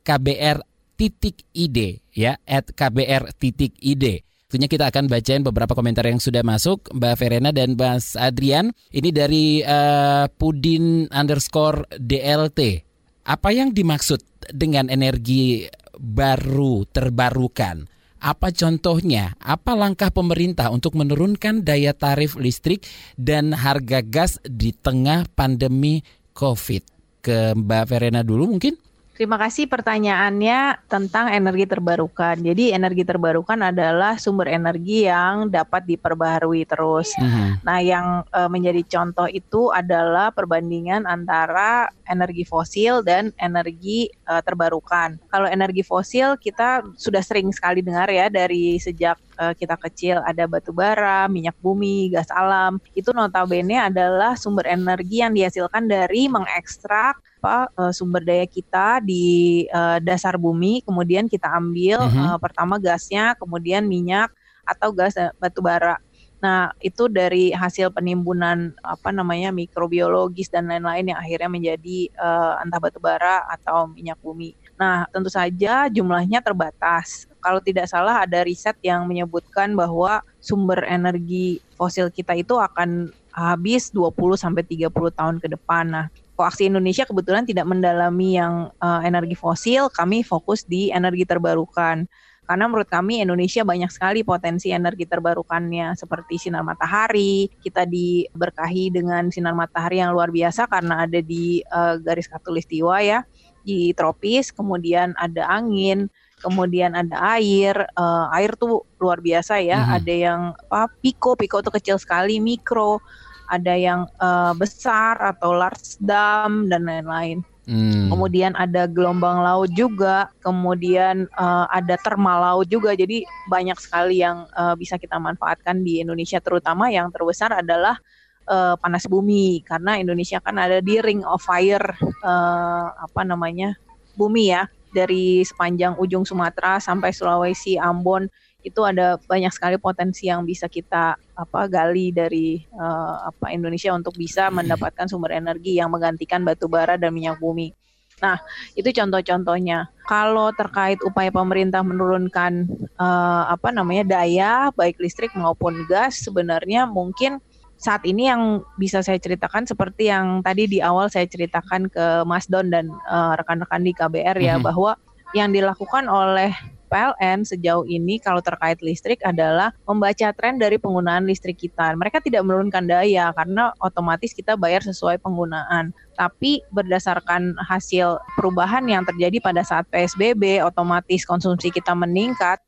[0.00, 1.76] @kbr.id
[2.16, 4.25] ya, @kbr.id.
[4.46, 8.70] Tentunya kita akan bacain beberapa komentar yang sudah masuk Mbak Verena dan Mas Adrian.
[8.94, 12.78] Ini dari uh, Pudin underscore DLT.
[13.26, 14.22] Apa yang dimaksud
[14.54, 15.66] dengan energi
[15.98, 17.90] baru terbarukan?
[18.22, 19.34] Apa contohnya?
[19.42, 22.86] Apa langkah pemerintah untuk menurunkan daya tarif listrik
[23.18, 26.06] dan harga gas di tengah pandemi
[26.38, 26.82] COVID?
[27.18, 28.85] Ke Mbak Verena dulu mungkin?
[29.16, 32.36] Terima kasih pertanyaannya tentang energi terbarukan.
[32.36, 37.16] Jadi energi terbarukan adalah sumber energi yang dapat diperbaharui terus.
[37.16, 37.64] Mm-hmm.
[37.64, 45.16] Nah, yang e, menjadi contoh itu adalah perbandingan antara energi fosil dan energi e, terbarukan.
[45.32, 50.44] Kalau energi fosil kita sudah sering sekali dengar ya dari sejak e, kita kecil ada
[50.44, 52.76] batu bara, minyak bumi, gas alam.
[52.92, 59.64] Itu notabene adalah sumber energi yang dihasilkan dari mengekstrak apa uh, sumber daya kita di
[59.70, 62.26] uh, dasar bumi, kemudian kita ambil uh -huh.
[62.34, 64.34] uh, pertama gasnya, kemudian minyak
[64.66, 66.02] atau gas batu bara.
[66.36, 72.76] Nah, itu dari hasil penimbunan apa namanya mikrobiologis dan lain-lain yang akhirnya menjadi uh, entah
[72.76, 74.52] batu bara atau minyak bumi.
[74.76, 77.24] Nah, tentu saja jumlahnya terbatas.
[77.40, 83.88] Kalau tidak salah ada riset yang menyebutkan bahwa sumber energi fosil kita itu akan habis
[83.92, 85.84] 20 sampai 30 tahun ke depan.
[85.88, 92.04] Nah, Koaksi Indonesia kebetulan tidak mendalami yang uh, energi fosil, kami fokus di energi terbarukan.
[92.46, 97.50] Karena menurut kami Indonesia banyak sekali potensi energi terbarukannya seperti sinar matahari.
[97.58, 103.26] Kita diberkahi dengan sinar matahari yang luar biasa karena ada di uh, garis katulistiwa ya
[103.66, 106.06] di tropis, kemudian ada angin,
[106.38, 107.74] kemudian ada air.
[107.98, 109.82] Uh, air tuh luar biasa ya.
[109.82, 109.96] Mm-hmm.
[109.98, 110.86] Ada yang apa?
[111.02, 113.02] Piko, piko tuh kecil sekali, mikro.
[113.46, 117.40] Ada yang uh, besar atau large dam dan lain-lain.
[117.66, 118.06] Hmm.
[118.06, 122.94] Kemudian ada gelombang laut juga, kemudian uh, ada termal laut juga.
[122.94, 127.98] Jadi banyak sekali yang uh, bisa kita manfaatkan di Indonesia terutama yang terbesar adalah
[128.46, 131.84] uh, panas bumi karena Indonesia kan ada di ring of fire
[132.22, 133.74] uh, apa namanya
[134.14, 138.30] bumi ya dari sepanjang ujung Sumatera sampai Sulawesi Ambon
[138.64, 144.16] itu ada banyak sekali potensi yang bisa kita apa gali dari uh, apa Indonesia untuk
[144.16, 147.76] bisa mendapatkan sumber energi yang menggantikan batu bara dan minyak bumi.
[148.24, 148.40] Nah,
[148.72, 149.92] itu contoh-contohnya.
[150.08, 152.64] Kalau terkait upaya pemerintah menurunkan
[152.96, 157.44] uh, apa namanya daya baik listrik maupun gas sebenarnya mungkin
[157.76, 162.48] saat ini yang bisa saya ceritakan seperti yang tadi di awal saya ceritakan ke Mas
[162.48, 164.64] Don dan rekan eh, rekan-rekan di KBR ya mm -hmm.
[164.64, 164.92] bahwa
[165.36, 171.58] yang dilakukan oleh PLN sejauh ini kalau terkait listrik adalah membaca tren dari penggunaan listrik
[171.58, 171.94] kita.
[171.98, 175.90] Mereka tidak menurunkan daya karena otomatis kita bayar sesuai penggunaan.
[176.16, 182.62] Tapi berdasarkan hasil perubahan yang terjadi pada saat PSBB, otomatis konsumsi kita meningkat.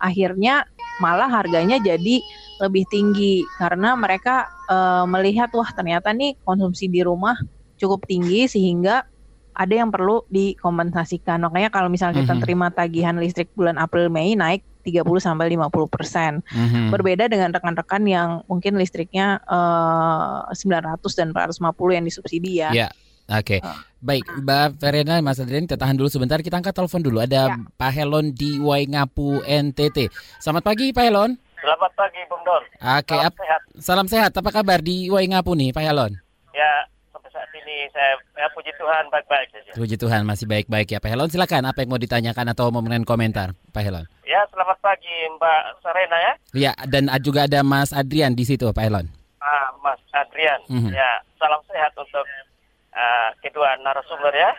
[0.00, 0.64] Akhirnya
[1.00, 2.20] malah harganya jadi
[2.60, 4.76] lebih tinggi karena mereka e,
[5.08, 7.36] melihat wah ternyata nih konsumsi di rumah
[7.80, 9.08] cukup tinggi sehingga
[9.60, 11.44] ada yang perlu dikompensasikan.
[11.44, 12.44] Makanya kalau misalnya kita mm -hmm.
[12.48, 16.40] terima tagihan listrik bulan April Mei naik 30 sampai 50 persen.
[16.48, 16.86] Mm -hmm.
[16.88, 22.72] Berbeda dengan rekan-rekan yang mungkin listriknya uh, eh, 900 dan 450 yang disubsidi ya.
[22.72, 22.92] Yeah.
[23.30, 23.62] Oke, okay.
[23.62, 23.78] uh.
[24.02, 26.42] baik Mbak Verena, Mas Adrian, kita tahan dulu sebentar.
[26.42, 27.22] Kita angkat telepon dulu.
[27.22, 27.62] Ada ya.
[27.78, 30.10] Pak Helon di Waingapu NTT.
[30.42, 31.38] Selamat pagi Pak Helon.
[31.62, 32.58] Selamat pagi Bung Don.
[32.58, 33.22] Oke, okay.
[33.22, 33.60] salam sehat.
[33.78, 34.30] Salam sehat.
[34.34, 36.18] Apa kabar di Waingapu nih Pak Helon?
[36.50, 36.90] Ya,
[37.64, 39.70] ini saya ya, puji Tuhan baik-baik saja.
[39.76, 41.28] Puji Tuhan masih baik-baik ya Pak Helon.
[41.28, 44.04] Silakan apa yang mau ditanyakan atau mau memberikan komentar Pak Helon?
[44.24, 46.32] Ya, selamat pagi Mbak Sarena ya.
[46.54, 49.06] Ya, dan juga ada Mas Adrian di situ Pak Helon.
[49.40, 50.60] Ah, Mas Adrian.
[50.68, 50.92] Mm -hmm.
[50.94, 52.24] Ya, salam sehat untuk
[52.94, 54.50] uh, kedua narasumber ya.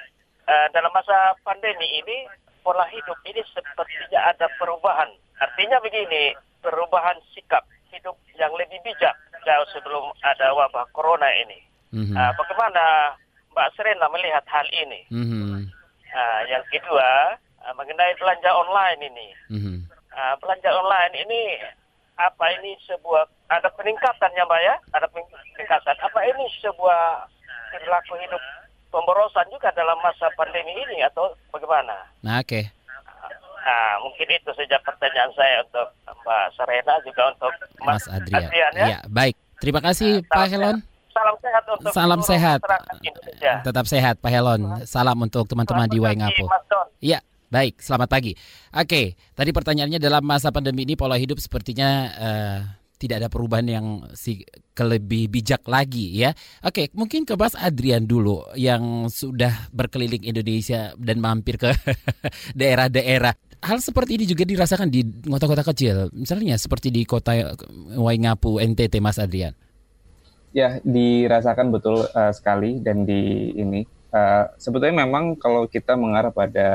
[0.45, 2.27] Uh, dalam masa pandemi ini
[2.61, 5.09] pola hidup ini sepertinya ada perubahan.
[5.41, 11.70] Artinya begini, perubahan sikap hidup yang lebih bijak jauh sebelum ada wabah corona ini.
[11.91, 12.15] Mm-hmm.
[12.15, 12.83] Uh, bagaimana
[13.51, 15.01] Mbak Serena melihat hal ini?
[15.11, 15.67] Mm-hmm.
[16.11, 17.35] Uh, yang kedua
[17.67, 19.27] uh, mengenai belanja online ini.
[19.51, 19.77] Mm-hmm.
[20.11, 21.41] Uh, belanja online ini
[22.19, 24.75] apa ini sebuah ada peningkatannya Mbak ya?
[24.95, 25.97] Ada peningkatan.
[25.99, 27.27] Apa ini sebuah
[27.71, 28.43] perilaku hidup
[28.91, 32.07] pemborosan juga dalam masa pandemi ini atau bagaimana?
[32.23, 32.47] Nah, oke.
[32.47, 32.63] Okay.
[33.61, 35.87] Nah, mungkin itu saja pertanyaan saya untuk
[36.25, 38.41] Mbak Serena juga untuk Mas, Mas Adrian.
[38.47, 38.87] Adrian ya.
[38.97, 39.35] ya, baik.
[39.61, 40.77] Terima kasih nah, Pak Helon.
[41.21, 42.59] Salam sehat untuk Salam sehat.
[43.61, 44.61] Tetap sehat Pak Helon.
[44.89, 46.49] Salam untuk teman-teman di Waingapu.
[46.97, 47.21] Iya,
[47.53, 47.77] baik.
[47.77, 48.33] Selamat pagi.
[48.73, 52.59] Oke, tadi pertanyaannya dalam masa pandemi ini pola hidup sepertinya uh,
[52.97, 53.85] tidak ada perubahan yang
[54.17, 54.41] si
[54.73, 56.33] kelebih bijak lagi ya.
[56.65, 61.69] Oke, mungkin ke Mas Adrian dulu yang sudah berkeliling Indonesia dan mampir ke
[62.59, 67.53] daerah-daerah hal seperti ini juga dirasakan di kota-kota kecil, misalnya seperti di kota
[67.93, 69.53] Waingapu, NTT, Mas Adrian.
[70.51, 76.69] Ya, dirasakan betul uh, sekali dan di ini uh, sebetulnya memang kalau kita mengarah pada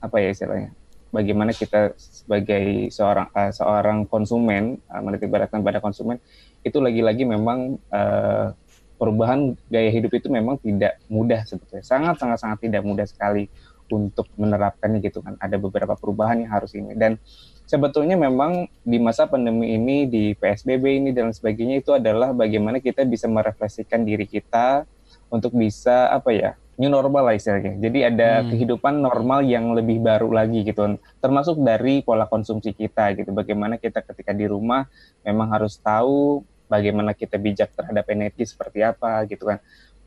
[0.00, 0.72] apa ya istilahnya,
[1.12, 6.16] bagaimana kita sebagai seorang uh, seorang konsumen uh, beratkan pada konsumen
[6.64, 8.56] itu lagi-lagi memang uh,
[8.96, 13.52] perubahan gaya hidup itu memang tidak mudah sebetulnya sangat sangat sangat tidak mudah sekali
[13.92, 15.36] untuk menerapkannya gitu kan.
[15.36, 17.20] Ada beberapa perubahan yang harus ini dan
[17.64, 23.04] sebetulnya memang di masa pandemi ini di PSBB ini dan sebagainya itu adalah bagaimana kita
[23.08, 24.84] bisa merefleksikan diri kita
[25.32, 27.78] untuk bisa apa ya new normal lah istilahnya.
[27.78, 28.46] Jadi ada hmm.
[28.50, 30.98] kehidupan normal yang lebih baru lagi gitu.
[31.22, 33.30] Termasuk dari pola konsumsi kita gitu.
[33.30, 34.86] Bagaimana kita ketika di rumah
[35.22, 39.60] memang harus tahu bagaimana kita bijak terhadap energi seperti apa gitu kan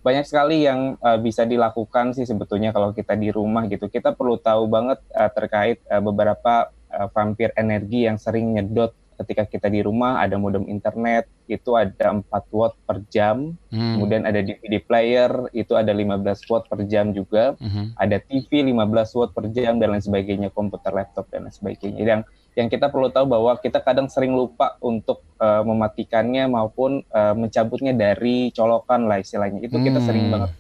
[0.08, 3.92] banyak sekali yang uh, bisa dilakukan sih sebetulnya kalau kita di rumah gitu.
[3.92, 9.50] Kita perlu tahu banget uh, terkait uh, beberapa uh, vampir energi yang sering nyedot ketika
[9.50, 13.98] kita di rumah ada modem internet itu ada 4 watt per jam, hmm.
[13.98, 17.98] kemudian ada DVD player itu ada 15 watt per jam juga, hmm.
[17.98, 22.02] ada TV 15 watt per jam dan lain sebagainya, komputer, laptop dan lain sebagainya.
[22.04, 22.22] Yang
[22.58, 27.94] yang kita perlu tahu bahwa kita kadang sering lupa untuk uh, mematikannya maupun uh, mencabutnya
[27.94, 29.62] dari colokan lah istilahnya.
[29.62, 30.08] Itu kita hmm.
[30.10, 30.52] sering banget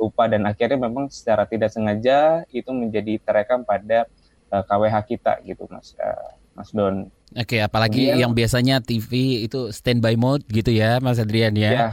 [0.00, 4.10] lupa dan akhirnya memang secara tidak sengaja itu menjadi terekam pada
[4.52, 7.08] uh, eh, KWH kita gitu Mas uh, Mas Don.
[7.32, 11.72] Oke, apalagi Kemudian, yang biasanya TV itu standby mode gitu ya Mas Adrian ya.
[11.72, 11.88] ya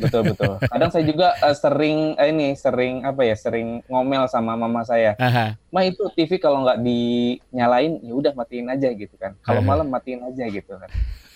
[0.00, 0.56] betul betul.
[0.72, 5.14] Kadang saya juga uh, sering uh, ini sering apa ya sering ngomel sama mama saya.
[5.20, 5.54] Aha.
[5.70, 9.36] Ma itu TV kalau nggak dinyalain ya udah matiin aja gitu kan.
[9.44, 10.90] Kalau malam matiin aja gitu kan.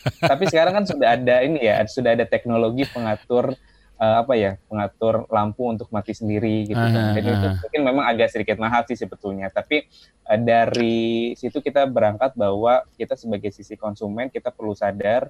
[0.07, 3.55] Tapi sekarang kan sudah ada ini ya sudah ada teknologi pengatur
[4.01, 7.17] uh, apa ya pengatur lampu untuk mati sendiri gitu kan.
[7.17, 9.49] Jadi itu mungkin memang agak sedikit mahal sih sebetulnya.
[9.53, 9.89] Tapi
[10.29, 15.29] uh, dari situ kita berangkat bahwa kita sebagai sisi konsumen kita perlu sadar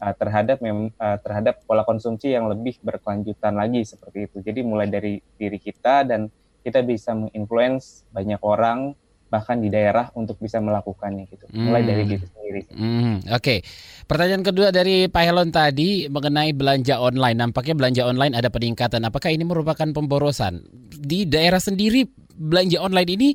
[0.00, 4.38] uh, terhadap mem, uh, terhadap pola konsumsi yang lebih berkelanjutan lagi seperti itu.
[4.42, 6.28] Jadi mulai dari diri kita dan
[6.66, 11.44] kita bisa menginfluence banyak orang bahkan di daerah untuk bisa melakukannya gitu.
[11.50, 12.10] Mulai dari hmm.
[12.10, 12.60] diri sendiri.
[12.72, 13.42] Hmm, Oke.
[13.42, 13.58] Okay.
[14.06, 17.36] Pertanyaan kedua dari Pak Helon tadi mengenai belanja online.
[17.42, 19.02] Nampaknya belanja online ada peningkatan.
[19.02, 20.62] Apakah ini merupakan pemborosan?
[20.94, 22.06] Di daerah sendiri
[22.38, 23.28] belanja online ini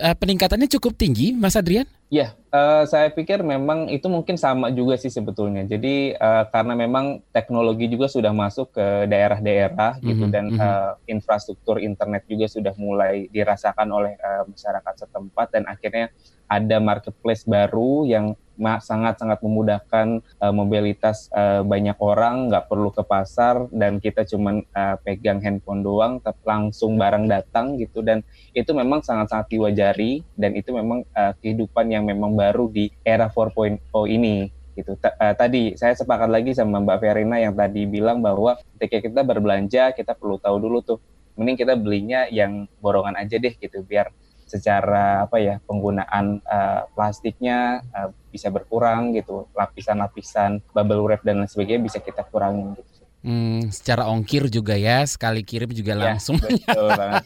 [0.00, 1.84] uh, peningkatannya cukup tinggi, Mas Adrian?
[2.10, 5.62] Ya, uh, saya pikir memang itu mungkin sama juga sih sebetulnya.
[5.62, 10.34] Jadi uh, karena memang teknologi juga sudah masuk ke daerah-daerah gitu mm -hmm.
[10.34, 16.10] dan uh, infrastruktur internet juga sudah mulai dirasakan oleh uh, masyarakat setempat dan akhirnya
[16.50, 23.64] ada marketplace baru yang sangat-sangat memudahkan uh, mobilitas uh, banyak orang, nggak perlu ke pasar
[23.72, 28.20] dan kita cuman uh, pegang handphone doang, langsung barang datang gitu dan
[28.52, 33.80] itu memang sangat-sangat diwajari dan itu memang uh, kehidupan yang memang baru di era 4.0
[34.04, 34.92] ini gitu.
[35.00, 39.20] T uh, tadi saya sepakat lagi sama Mbak Verina yang tadi bilang bahwa ketika kita
[39.24, 40.98] berbelanja kita perlu tahu dulu tuh,
[41.40, 44.12] mending kita belinya yang borongan aja deh gitu biar
[44.50, 49.46] secara apa ya penggunaan uh, plastiknya uh, bisa berkurang gitu.
[49.54, 52.89] Lapisan-lapisan bubble wrap dan lain sebagainya bisa kita kurangin gitu
[53.20, 56.40] Hmm, secara ongkir juga ya, sekali kirim juga ya, langsung.
[56.40, 57.24] Betul banget.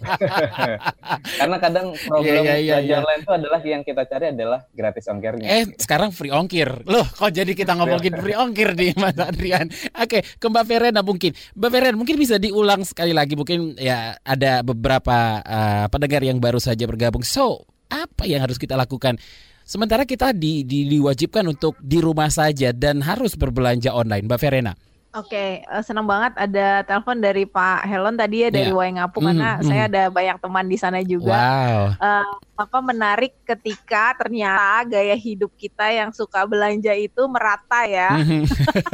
[1.38, 3.00] Karena kadang problem yeah, yeah, yeah, yeah.
[3.06, 5.46] lain itu adalah yang kita cari adalah gratis ongkirnya.
[5.46, 6.82] Eh, sekarang free ongkir.
[6.90, 9.70] Loh, kok jadi kita ngomongin free ongkir nih Mas Adrian.
[9.94, 11.30] Oke, ke Mbak Verena mungkin.
[11.54, 16.58] Mbak Verena mungkin bisa diulang sekali lagi mungkin ya ada beberapa uh, pendengar yang baru
[16.58, 17.22] saja bergabung.
[17.22, 19.14] So, apa yang harus kita lakukan?
[19.62, 24.74] Sementara kita di, di, diwajibkan untuk di rumah saja dan harus berbelanja online, Mbak Verena.
[25.14, 28.74] Oke, okay, uh, eh, senang banget ada telepon dari Pak Helon tadi ya dari yeah.
[28.74, 29.62] Waingapu mm, karena mm.
[29.62, 31.38] saya ada banyak teman di sana juga.
[31.38, 31.78] Wow.
[32.02, 38.10] Uh, apa menarik ketika ternyata gaya hidup kita yang suka belanja itu merata ya.
[38.10, 38.42] Mm-hmm.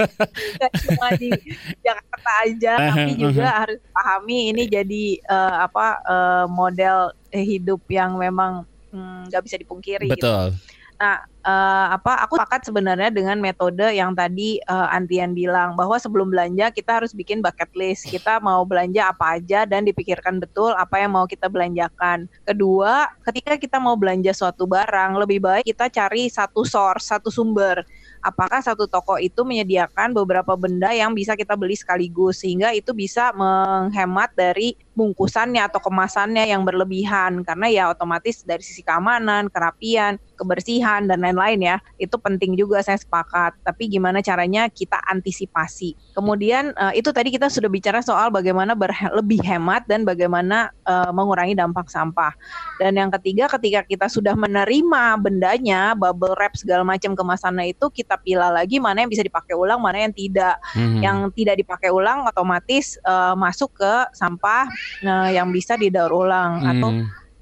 [0.60, 1.32] Gak cuma di
[1.80, 3.60] Jakarta aja, tapi juga mm-hmm.
[3.64, 9.56] harus pahami ini jadi uh, apa uh, model hidup yang memang mm, nggak mm, bisa
[9.56, 10.04] dipungkiri.
[10.12, 10.20] Gitu.
[10.20, 10.52] Betul.
[10.52, 10.68] Gitu.
[11.00, 16.28] Nah, uh, apa aku sepakat sebenarnya dengan metode yang tadi uh, Antian bilang bahwa sebelum
[16.32, 18.08] belanja kita harus bikin bucket list.
[18.08, 22.28] Kita mau belanja apa aja dan dipikirkan betul apa yang mau kita belanjakan.
[22.44, 27.84] Kedua, ketika kita mau belanja suatu barang, lebih baik kita cari satu source, satu sumber
[28.20, 33.32] apakah satu toko itu menyediakan beberapa benda yang bisa kita beli sekaligus sehingga itu bisa
[33.32, 41.08] menghemat dari bungkusannya atau kemasannya yang berlebihan karena ya otomatis dari sisi keamanan, kerapian, kebersihan
[41.08, 41.76] dan lain-lain ya.
[41.96, 43.56] Itu penting juga saya sepakat.
[43.64, 45.96] Tapi gimana caranya kita antisipasi.
[46.12, 48.76] Kemudian uh, itu tadi kita sudah bicara soal bagaimana
[49.16, 52.36] lebih hemat dan bagaimana uh, mengurangi dampak sampah.
[52.76, 58.20] Dan yang ketiga ketika kita sudah menerima bendanya, bubble wrap segala macam kemasannya itu kita
[58.20, 60.60] pilih lagi mana yang bisa dipakai ulang, mana yang tidak.
[60.76, 61.00] Hmm.
[61.00, 64.68] Yang tidak dipakai ulang otomatis uh, masuk ke sampah
[65.02, 66.70] nah, yang bisa didaur ulang hmm.
[66.70, 66.90] atau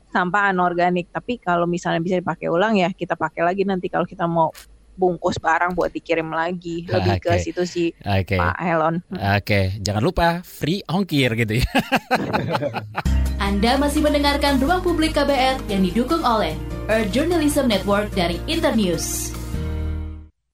[0.09, 1.13] sampah anorganik.
[1.13, 4.53] Tapi kalau misalnya bisa dipakai ulang ya kita pakai lagi nanti kalau kita mau
[4.99, 7.39] bungkus barang buat dikirim lagi lebih okay.
[7.39, 8.35] ke situ sih okay.
[8.35, 8.99] Pak Helon.
[9.15, 9.65] Oke, okay.
[9.79, 11.69] jangan lupa free ongkir gitu ya.
[13.49, 16.59] Anda masih mendengarkan Ruang Publik KBR yang didukung oleh
[16.91, 19.38] Earth Journalism Network dari Internews.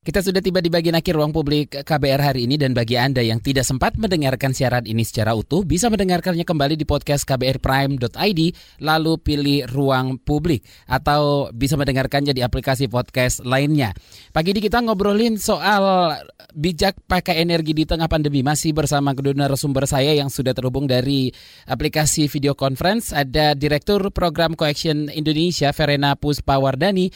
[0.04, 3.40] Kita sudah tiba di bagian akhir ruang publik KBR hari ini dan bagi Anda yang
[3.40, 8.40] tidak sempat mendengarkan siaran ini secara utuh bisa mendengarkannya kembali di podcast kbrprime.id
[8.84, 10.60] lalu pilih ruang publik.
[10.84, 13.96] Atau bisa mendengarkannya di aplikasi podcast lainnya.
[14.28, 16.20] Pagi ini kita ngobrolin soal
[16.52, 18.44] bijak pakai energi di tengah pandemi.
[18.44, 21.32] Masih bersama kedua narasumber saya yang sudah terhubung dari
[21.64, 23.16] aplikasi video conference.
[23.16, 27.08] Ada Direktur Program Coaction Indonesia Verena Puspawardani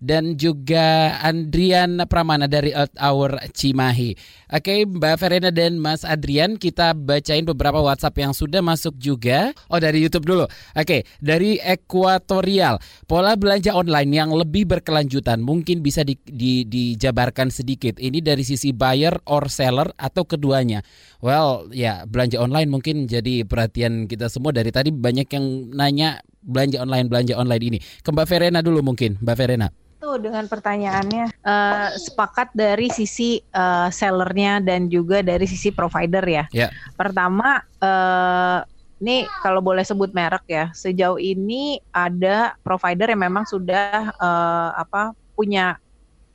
[0.00, 4.16] dan juga Andrian Pramana dari Earth Hour Cimahi.
[4.52, 9.50] Oke, Mbak Verena dan Mas Adrian, kita bacain beberapa WhatsApp yang sudah masuk juga.
[9.72, 10.44] Oh, dari YouTube dulu.
[10.76, 12.78] Oke, dari Ekuatorial.
[13.08, 17.98] Pola belanja online yang lebih berkelanjutan mungkin bisa di, di, dijabarkan sedikit.
[17.98, 20.84] Ini dari sisi buyer or seller atau keduanya.
[21.24, 26.78] Well, ya belanja online mungkin jadi perhatian kita semua dari tadi banyak yang nanya belanja
[26.84, 27.78] online belanja online ini.
[28.04, 29.68] Ke Mbak Verena dulu mungkin, Mbak Verena
[30.06, 36.46] tuh dengan pertanyaannya uh, sepakat dari sisi uh, sellernya dan juga dari sisi provider ya.
[36.54, 36.70] Yeah.
[36.94, 38.62] Pertama, uh,
[39.02, 45.10] ini kalau boleh sebut merek ya, sejauh ini ada provider yang memang sudah uh, apa
[45.34, 45.74] punya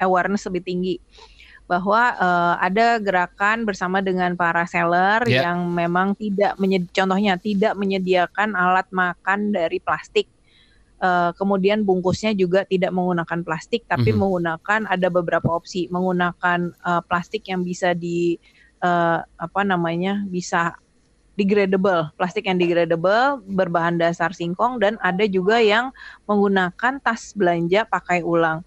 [0.04, 0.96] awareness lebih tinggi
[1.72, 5.48] bahwa uh, ada gerakan bersama dengan para seller yeah.
[5.48, 6.60] yang memang tidak
[6.92, 10.28] contohnya tidak menyediakan alat makan dari plastik
[11.02, 14.22] Uh, kemudian bungkusnya juga tidak menggunakan plastik, tapi mm -hmm.
[14.22, 18.38] menggunakan ada beberapa opsi menggunakan uh, plastik yang bisa di
[18.86, 20.78] uh, apa namanya bisa
[21.40, 25.90] degradable, plastik yang degradable berbahan dasar singkong dan ada juga yang
[26.30, 28.62] menggunakan tas belanja pakai ulang.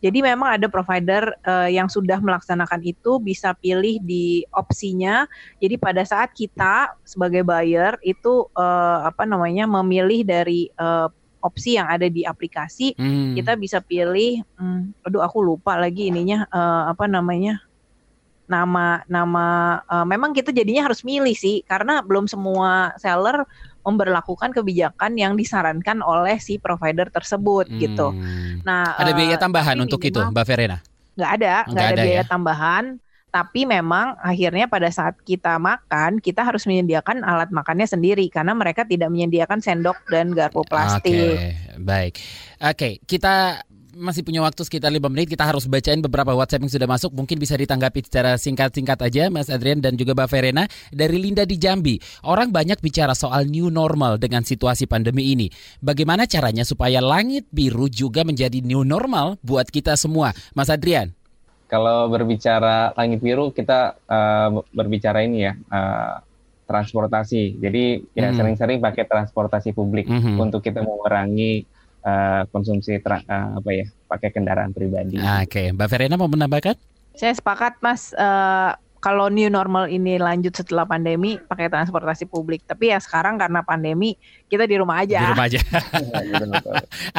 [0.00, 5.28] Jadi memang ada provider uh, yang sudah melaksanakan itu bisa pilih di opsinya.
[5.60, 11.88] Jadi pada saat kita sebagai buyer itu uh, apa namanya memilih dari uh, opsi yang
[11.88, 13.36] ada di aplikasi hmm.
[13.36, 17.60] kita bisa pilih hmm, aduh aku lupa lagi ininya uh, apa namanya
[18.50, 23.46] nama nama uh, memang kita jadinya harus milih sih karena belum semua seller
[23.86, 28.12] memberlakukan kebijakan yang disarankan oleh si provider tersebut gitu.
[28.12, 28.60] hmm.
[28.60, 28.66] gitu.
[28.66, 30.78] Nah, ada biaya tambahan untuk itu, Mbak Verena?
[31.16, 32.24] Nggak ada, nggak ada, ada biaya ya?
[32.28, 32.84] tambahan
[33.30, 38.82] tapi memang akhirnya pada saat kita makan, kita harus menyediakan alat makannya sendiri karena mereka
[38.82, 41.14] tidak menyediakan sendok dan garpu plastik.
[41.14, 42.14] Oke, okay, baik.
[42.60, 43.64] Oke, okay, kita
[44.00, 45.30] masih punya waktu sekitar 5 menit.
[45.30, 47.10] Kita harus bacain beberapa WhatsApp yang sudah masuk.
[47.14, 50.64] Mungkin bisa ditanggapi secara singkat-singkat aja Mas Adrian dan juga Mbak Verena.
[50.90, 55.46] Dari Linda di Jambi orang banyak bicara soal new normal dengan situasi pandemi ini.
[55.82, 60.32] Bagaimana caranya supaya langit biru juga menjadi new normal buat kita semua?
[60.56, 61.19] Mas Adrian
[61.70, 66.18] kalau berbicara langit biru kita uh, berbicara ini ya uh,
[66.66, 67.62] transportasi.
[67.62, 68.36] Jadi ya hmm.
[68.36, 70.34] sering-sering pakai transportasi publik hmm.
[70.34, 71.62] untuk kita mengurangi
[72.02, 75.18] uh, konsumsi tra- uh, apa ya pakai kendaraan pribadi.
[75.18, 75.66] Oke, okay.
[75.70, 76.74] Mbak Verena mau menambahkan?
[77.14, 78.10] Saya sepakat Mas.
[78.18, 82.68] Uh, kalau new normal ini lanjut setelah pandemi pakai transportasi publik.
[82.68, 84.14] Tapi ya sekarang karena pandemi
[84.46, 85.24] kita di rumah aja.
[85.24, 85.60] Di rumah aja.
[85.64, 86.68] Oke,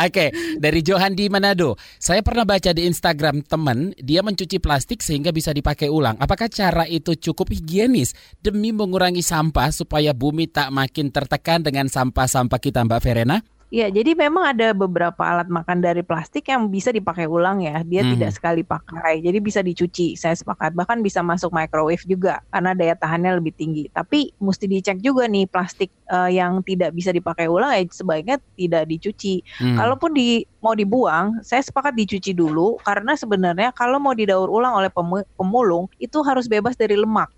[0.06, 0.30] okay.
[0.62, 1.76] dari Johan di Manado.
[1.98, 6.22] Saya pernah baca di Instagram teman, dia mencuci plastik sehingga bisa dipakai ulang.
[6.22, 12.62] Apakah cara itu cukup higienis demi mengurangi sampah supaya bumi tak makin tertekan dengan sampah-sampah
[12.62, 13.42] kita, Mbak Verena?
[13.72, 17.80] Iya, jadi memang ada beberapa alat makan dari plastik yang bisa dipakai ulang ya.
[17.88, 18.20] Dia hmm.
[18.20, 20.20] tidak sekali pakai, jadi bisa dicuci.
[20.20, 20.76] Saya sepakat.
[20.76, 23.88] Bahkan bisa masuk microwave juga karena daya tahannya lebih tinggi.
[23.96, 28.92] Tapi mesti dicek juga nih plastik uh, yang tidak bisa dipakai ulang ya sebaiknya tidak
[28.92, 29.40] dicuci.
[29.64, 29.80] Hmm.
[29.80, 34.92] Kalaupun di mau dibuang, saya sepakat dicuci dulu karena sebenarnya kalau mau didaur ulang oleh
[35.40, 37.32] pemulung itu harus bebas dari lemak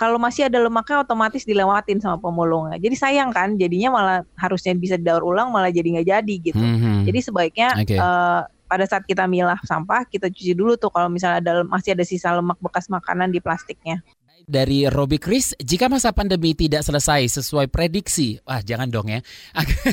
[0.00, 2.80] kalau masih ada lemaknya otomatis dilewatin sama pemulungnya.
[2.80, 6.56] Jadi sayang kan, jadinya malah harusnya bisa didaur ulang malah jadi nggak jadi gitu.
[6.56, 7.04] Mm-hmm.
[7.04, 8.00] Jadi sebaiknya okay.
[8.00, 11.92] uh, eh, pada saat kita milah sampah kita cuci dulu tuh kalau misalnya ada masih
[11.92, 14.00] ada sisa lemak bekas makanan di plastiknya.
[14.48, 19.20] Dari Robi Chris, jika masa pandemi tidak selesai sesuai prediksi, wah jangan dong ya.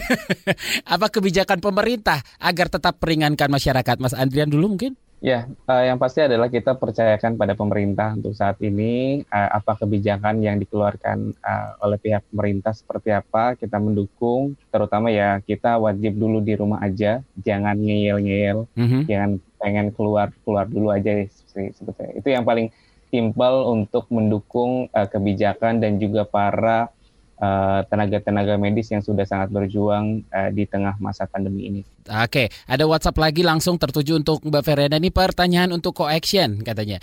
[0.95, 3.99] Apa kebijakan pemerintah agar tetap peringankan masyarakat?
[3.99, 4.95] Mas Andrian dulu mungkin?
[5.17, 10.45] Ya, uh, yang pasti adalah kita percayakan pada pemerintah untuk saat ini uh, apa kebijakan
[10.45, 16.37] yang dikeluarkan uh, oleh pihak pemerintah seperti apa kita mendukung, terutama ya kita wajib dulu
[16.37, 19.01] di rumah aja, jangan ngeyel-ngeyel, mm-hmm.
[19.09, 22.13] jangan pengen keluar keluar dulu aja sebetulnya.
[22.13, 22.69] Itu yang paling
[23.09, 26.93] simpel untuk mendukung uh, kebijakan dan juga para
[27.37, 31.81] tenaga-tenaga uh, medis yang sudah sangat berjuang uh, di tengah masa pandemi ini.
[32.07, 34.97] Oke, ada WhatsApp lagi langsung tertuju untuk Mbak Verena.
[34.97, 36.97] Ini pertanyaan untuk co-action katanya.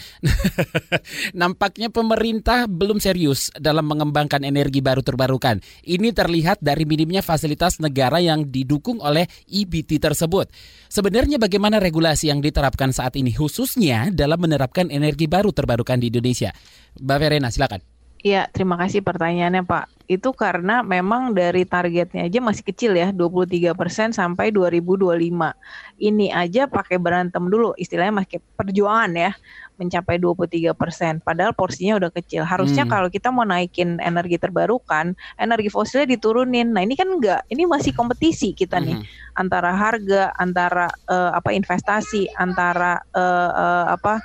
[1.38, 5.62] Nampaknya pemerintah belum serius dalam mengembangkan energi baru terbarukan.
[5.86, 10.50] Ini terlihat dari minimnya fasilitas negara yang didukung oleh EBT tersebut.
[10.90, 16.50] Sebenarnya bagaimana regulasi yang diterapkan saat ini khususnya dalam menerapkan energi baru terbarukan di Indonesia?
[16.98, 17.93] Mbak Verena, silakan.
[18.24, 20.08] Iya, terima kasih pertanyaannya Pak.
[20.08, 25.52] Itu karena memang dari targetnya aja masih kecil ya, 23% sampai 2025.
[26.00, 29.32] Ini aja pakai berantem dulu, istilahnya pakai perjuangan ya.
[29.74, 31.18] mencapai 23 persen.
[31.18, 32.46] Padahal porsinya udah kecil.
[32.46, 32.94] Harusnya hmm.
[32.94, 36.70] kalau kita mau naikin energi terbarukan, energi fosilnya diturunin.
[36.70, 37.42] Nah ini kan enggak.
[37.50, 39.34] Ini masih kompetisi kita nih hmm.
[39.34, 44.22] antara harga, antara uh, apa investasi, antara uh, uh, apa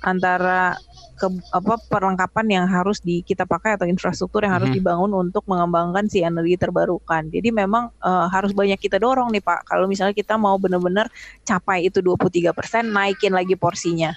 [0.00, 0.80] antara
[1.18, 4.78] ke apa perlengkapan yang harus di kita pakai atau infrastruktur yang harus hmm.
[4.78, 7.26] dibangun untuk mengembangkan si energi terbarukan.
[7.28, 9.66] Jadi memang uh, harus banyak kita dorong nih Pak.
[9.66, 11.10] Kalau misalnya kita mau benar-benar
[11.42, 12.54] capai itu 23%,
[12.86, 14.14] naikin lagi porsinya.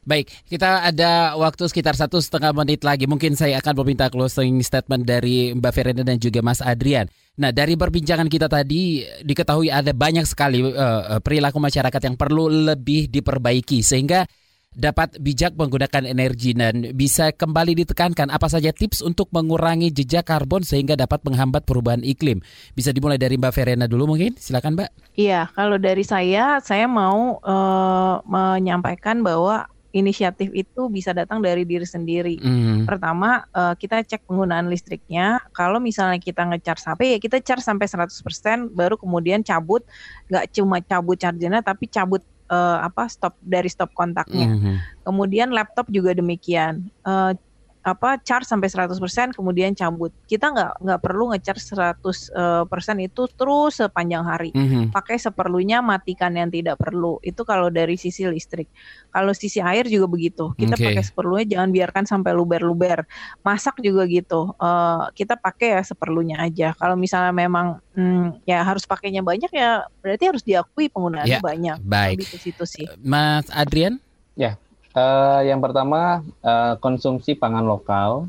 [0.00, 3.04] Baik, kita ada waktu sekitar satu setengah menit lagi.
[3.04, 7.04] Mungkin saya akan meminta closing statement dari Mbak Verena dan juga Mas Adrian.
[7.36, 13.12] Nah, dari perbincangan kita tadi diketahui ada banyak sekali uh, perilaku masyarakat yang perlu lebih
[13.12, 14.24] diperbaiki sehingga
[14.70, 20.62] dapat bijak menggunakan energi dan bisa kembali ditekankan apa saja tips untuk mengurangi jejak karbon
[20.62, 22.38] sehingga dapat menghambat perubahan iklim.
[22.78, 25.18] Bisa dimulai dari Mbak Verena dulu mungkin, silakan Mbak.
[25.18, 31.82] Iya, kalau dari saya, saya mau uh, menyampaikan bahwa inisiatif itu bisa datang dari diri
[31.82, 32.38] sendiri.
[32.38, 32.86] Mm.
[32.86, 35.42] Pertama, uh, kita cek penggunaan listriknya.
[35.50, 39.82] Kalau misalnya kita ngecharge HP, ya kita charge sampai 100%, baru kemudian cabut.
[40.30, 44.50] Nggak cuma cabut chargernya, tapi cabut uh, apa stop dari stop kontaknya.
[44.50, 44.76] Mm -hmm.
[45.06, 46.90] Kemudian laptop juga demikian.
[47.06, 47.32] Uh,
[47.80, 50.12] apa charge sampai 100% kemudian cabut.
[50.28, 54.52] Kita nggak nggak perlu ngecharge 100% persen itu terus sepanjang hari.
[54.52, 54.84] Mm -hmm.
[54.92, 57.16] Pakai seperlunya, matikan yang tidak perlu.
[57.24, 58.68] Itu kalau dari sisi listrik.
[59.08, 60.52] Kalau sisi air juga begitu.
[60.60, 60.92] Kita okay.
[60.92, 63.08] pakai seperlunya, jangan biarkan sampai luber-luber.
[63.40, 64.52] Masak juga gitu.
[64.60, 66.76] Uh, kita pakai ya seperlunya aja.
[66.76, 71.76] Kalau misalnya memang hmm, ya harus pakainya banyak ya berarti harus diakui penggunaannya ya, banyak.
[71.80, 72.28] Baik.
[72.28, 72.84] Lebih situ sih.
[73.00, 73.96] Mas Adrian?
[74.38, 74.56] Ya,
[74.90, 78.26] Uh, yang pertama uh, konsumsi pangan lokal,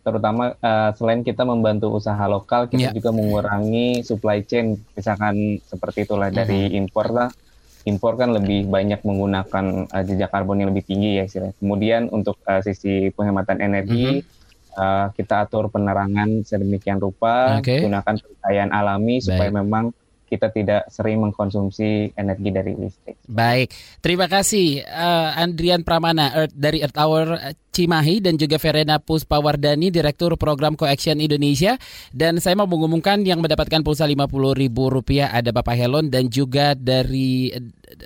[0.00, 2.96] terutama uh, selain kita membantu usaha lokal, kita yeah.
[2.96, 6.40] juga mengurangi supply chain, misalkan seperti itulah mm-hmm.
[6.40, 7.28] dari impor lah.
[7.84, 11.56] Impor kan lebih banyak menggunakan uh, jejak karbon yang lebih tinggi ya istilahnya.
[11.60, 14.80] Kemudian untuk uh, sisi penghematan energi, mm-hmm.
[14.80, 17.84] uh, kita atur penerangan sedemikian rupa, okay.
[17.84, 19.60] gunakan pencahayaan alami supaya Baik.
[19.60, 19.84] memang
[20.28, 23.16] kita tidak sering mengkonsumsi energi dari listrik.
[23.24, 23.72] Baik,
[24.04, 30.34] terima kasih uh, Andrian Pramana Earth, dari Earth Hour Cimahi dan juga Verena Puspawardani, Direktur
[30.34, 31.78] Program Coaction Indonesia.
[32.10, 37.54] Dan saya mau mengumumkan yang mendapatkan pulsa Rp50.000 ada Bapak Helon dan juga dari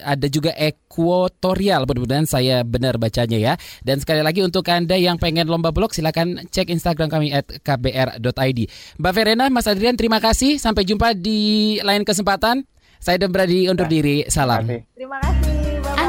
[0.04, 1.88] ada juga Equatorial.
[1.88, 3.54] Mudah-mudahan saya benar bacanya ya.
[3.80, 8.60] Dan sekali lagi untuk Anda yang pengen lomba blog silakan cek Instagram kami at kbr.id.
[9.00, 10.60] Mbak Verena, Mas Adrian terima kasih.
[10.60, 12.11] Sampai jumpa di lain kesempatan.
[13.02, 14.22] Saya dan Brady undur diri.
[14.30, 14.62] Salam.
[14.94, 15.52] Terima kasih.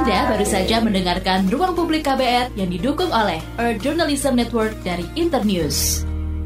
[0.04, 6.04] Anda baru saja mendengarkan Ruang Publik KBR yang didukung oleh Earth Journalism Network dari Internews.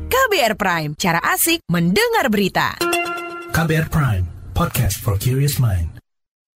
[0.07, 2.77] KBR Prime, cara asik mendengar berita.
[3.51, 5.96] KBR Prime, podcast for curious mind.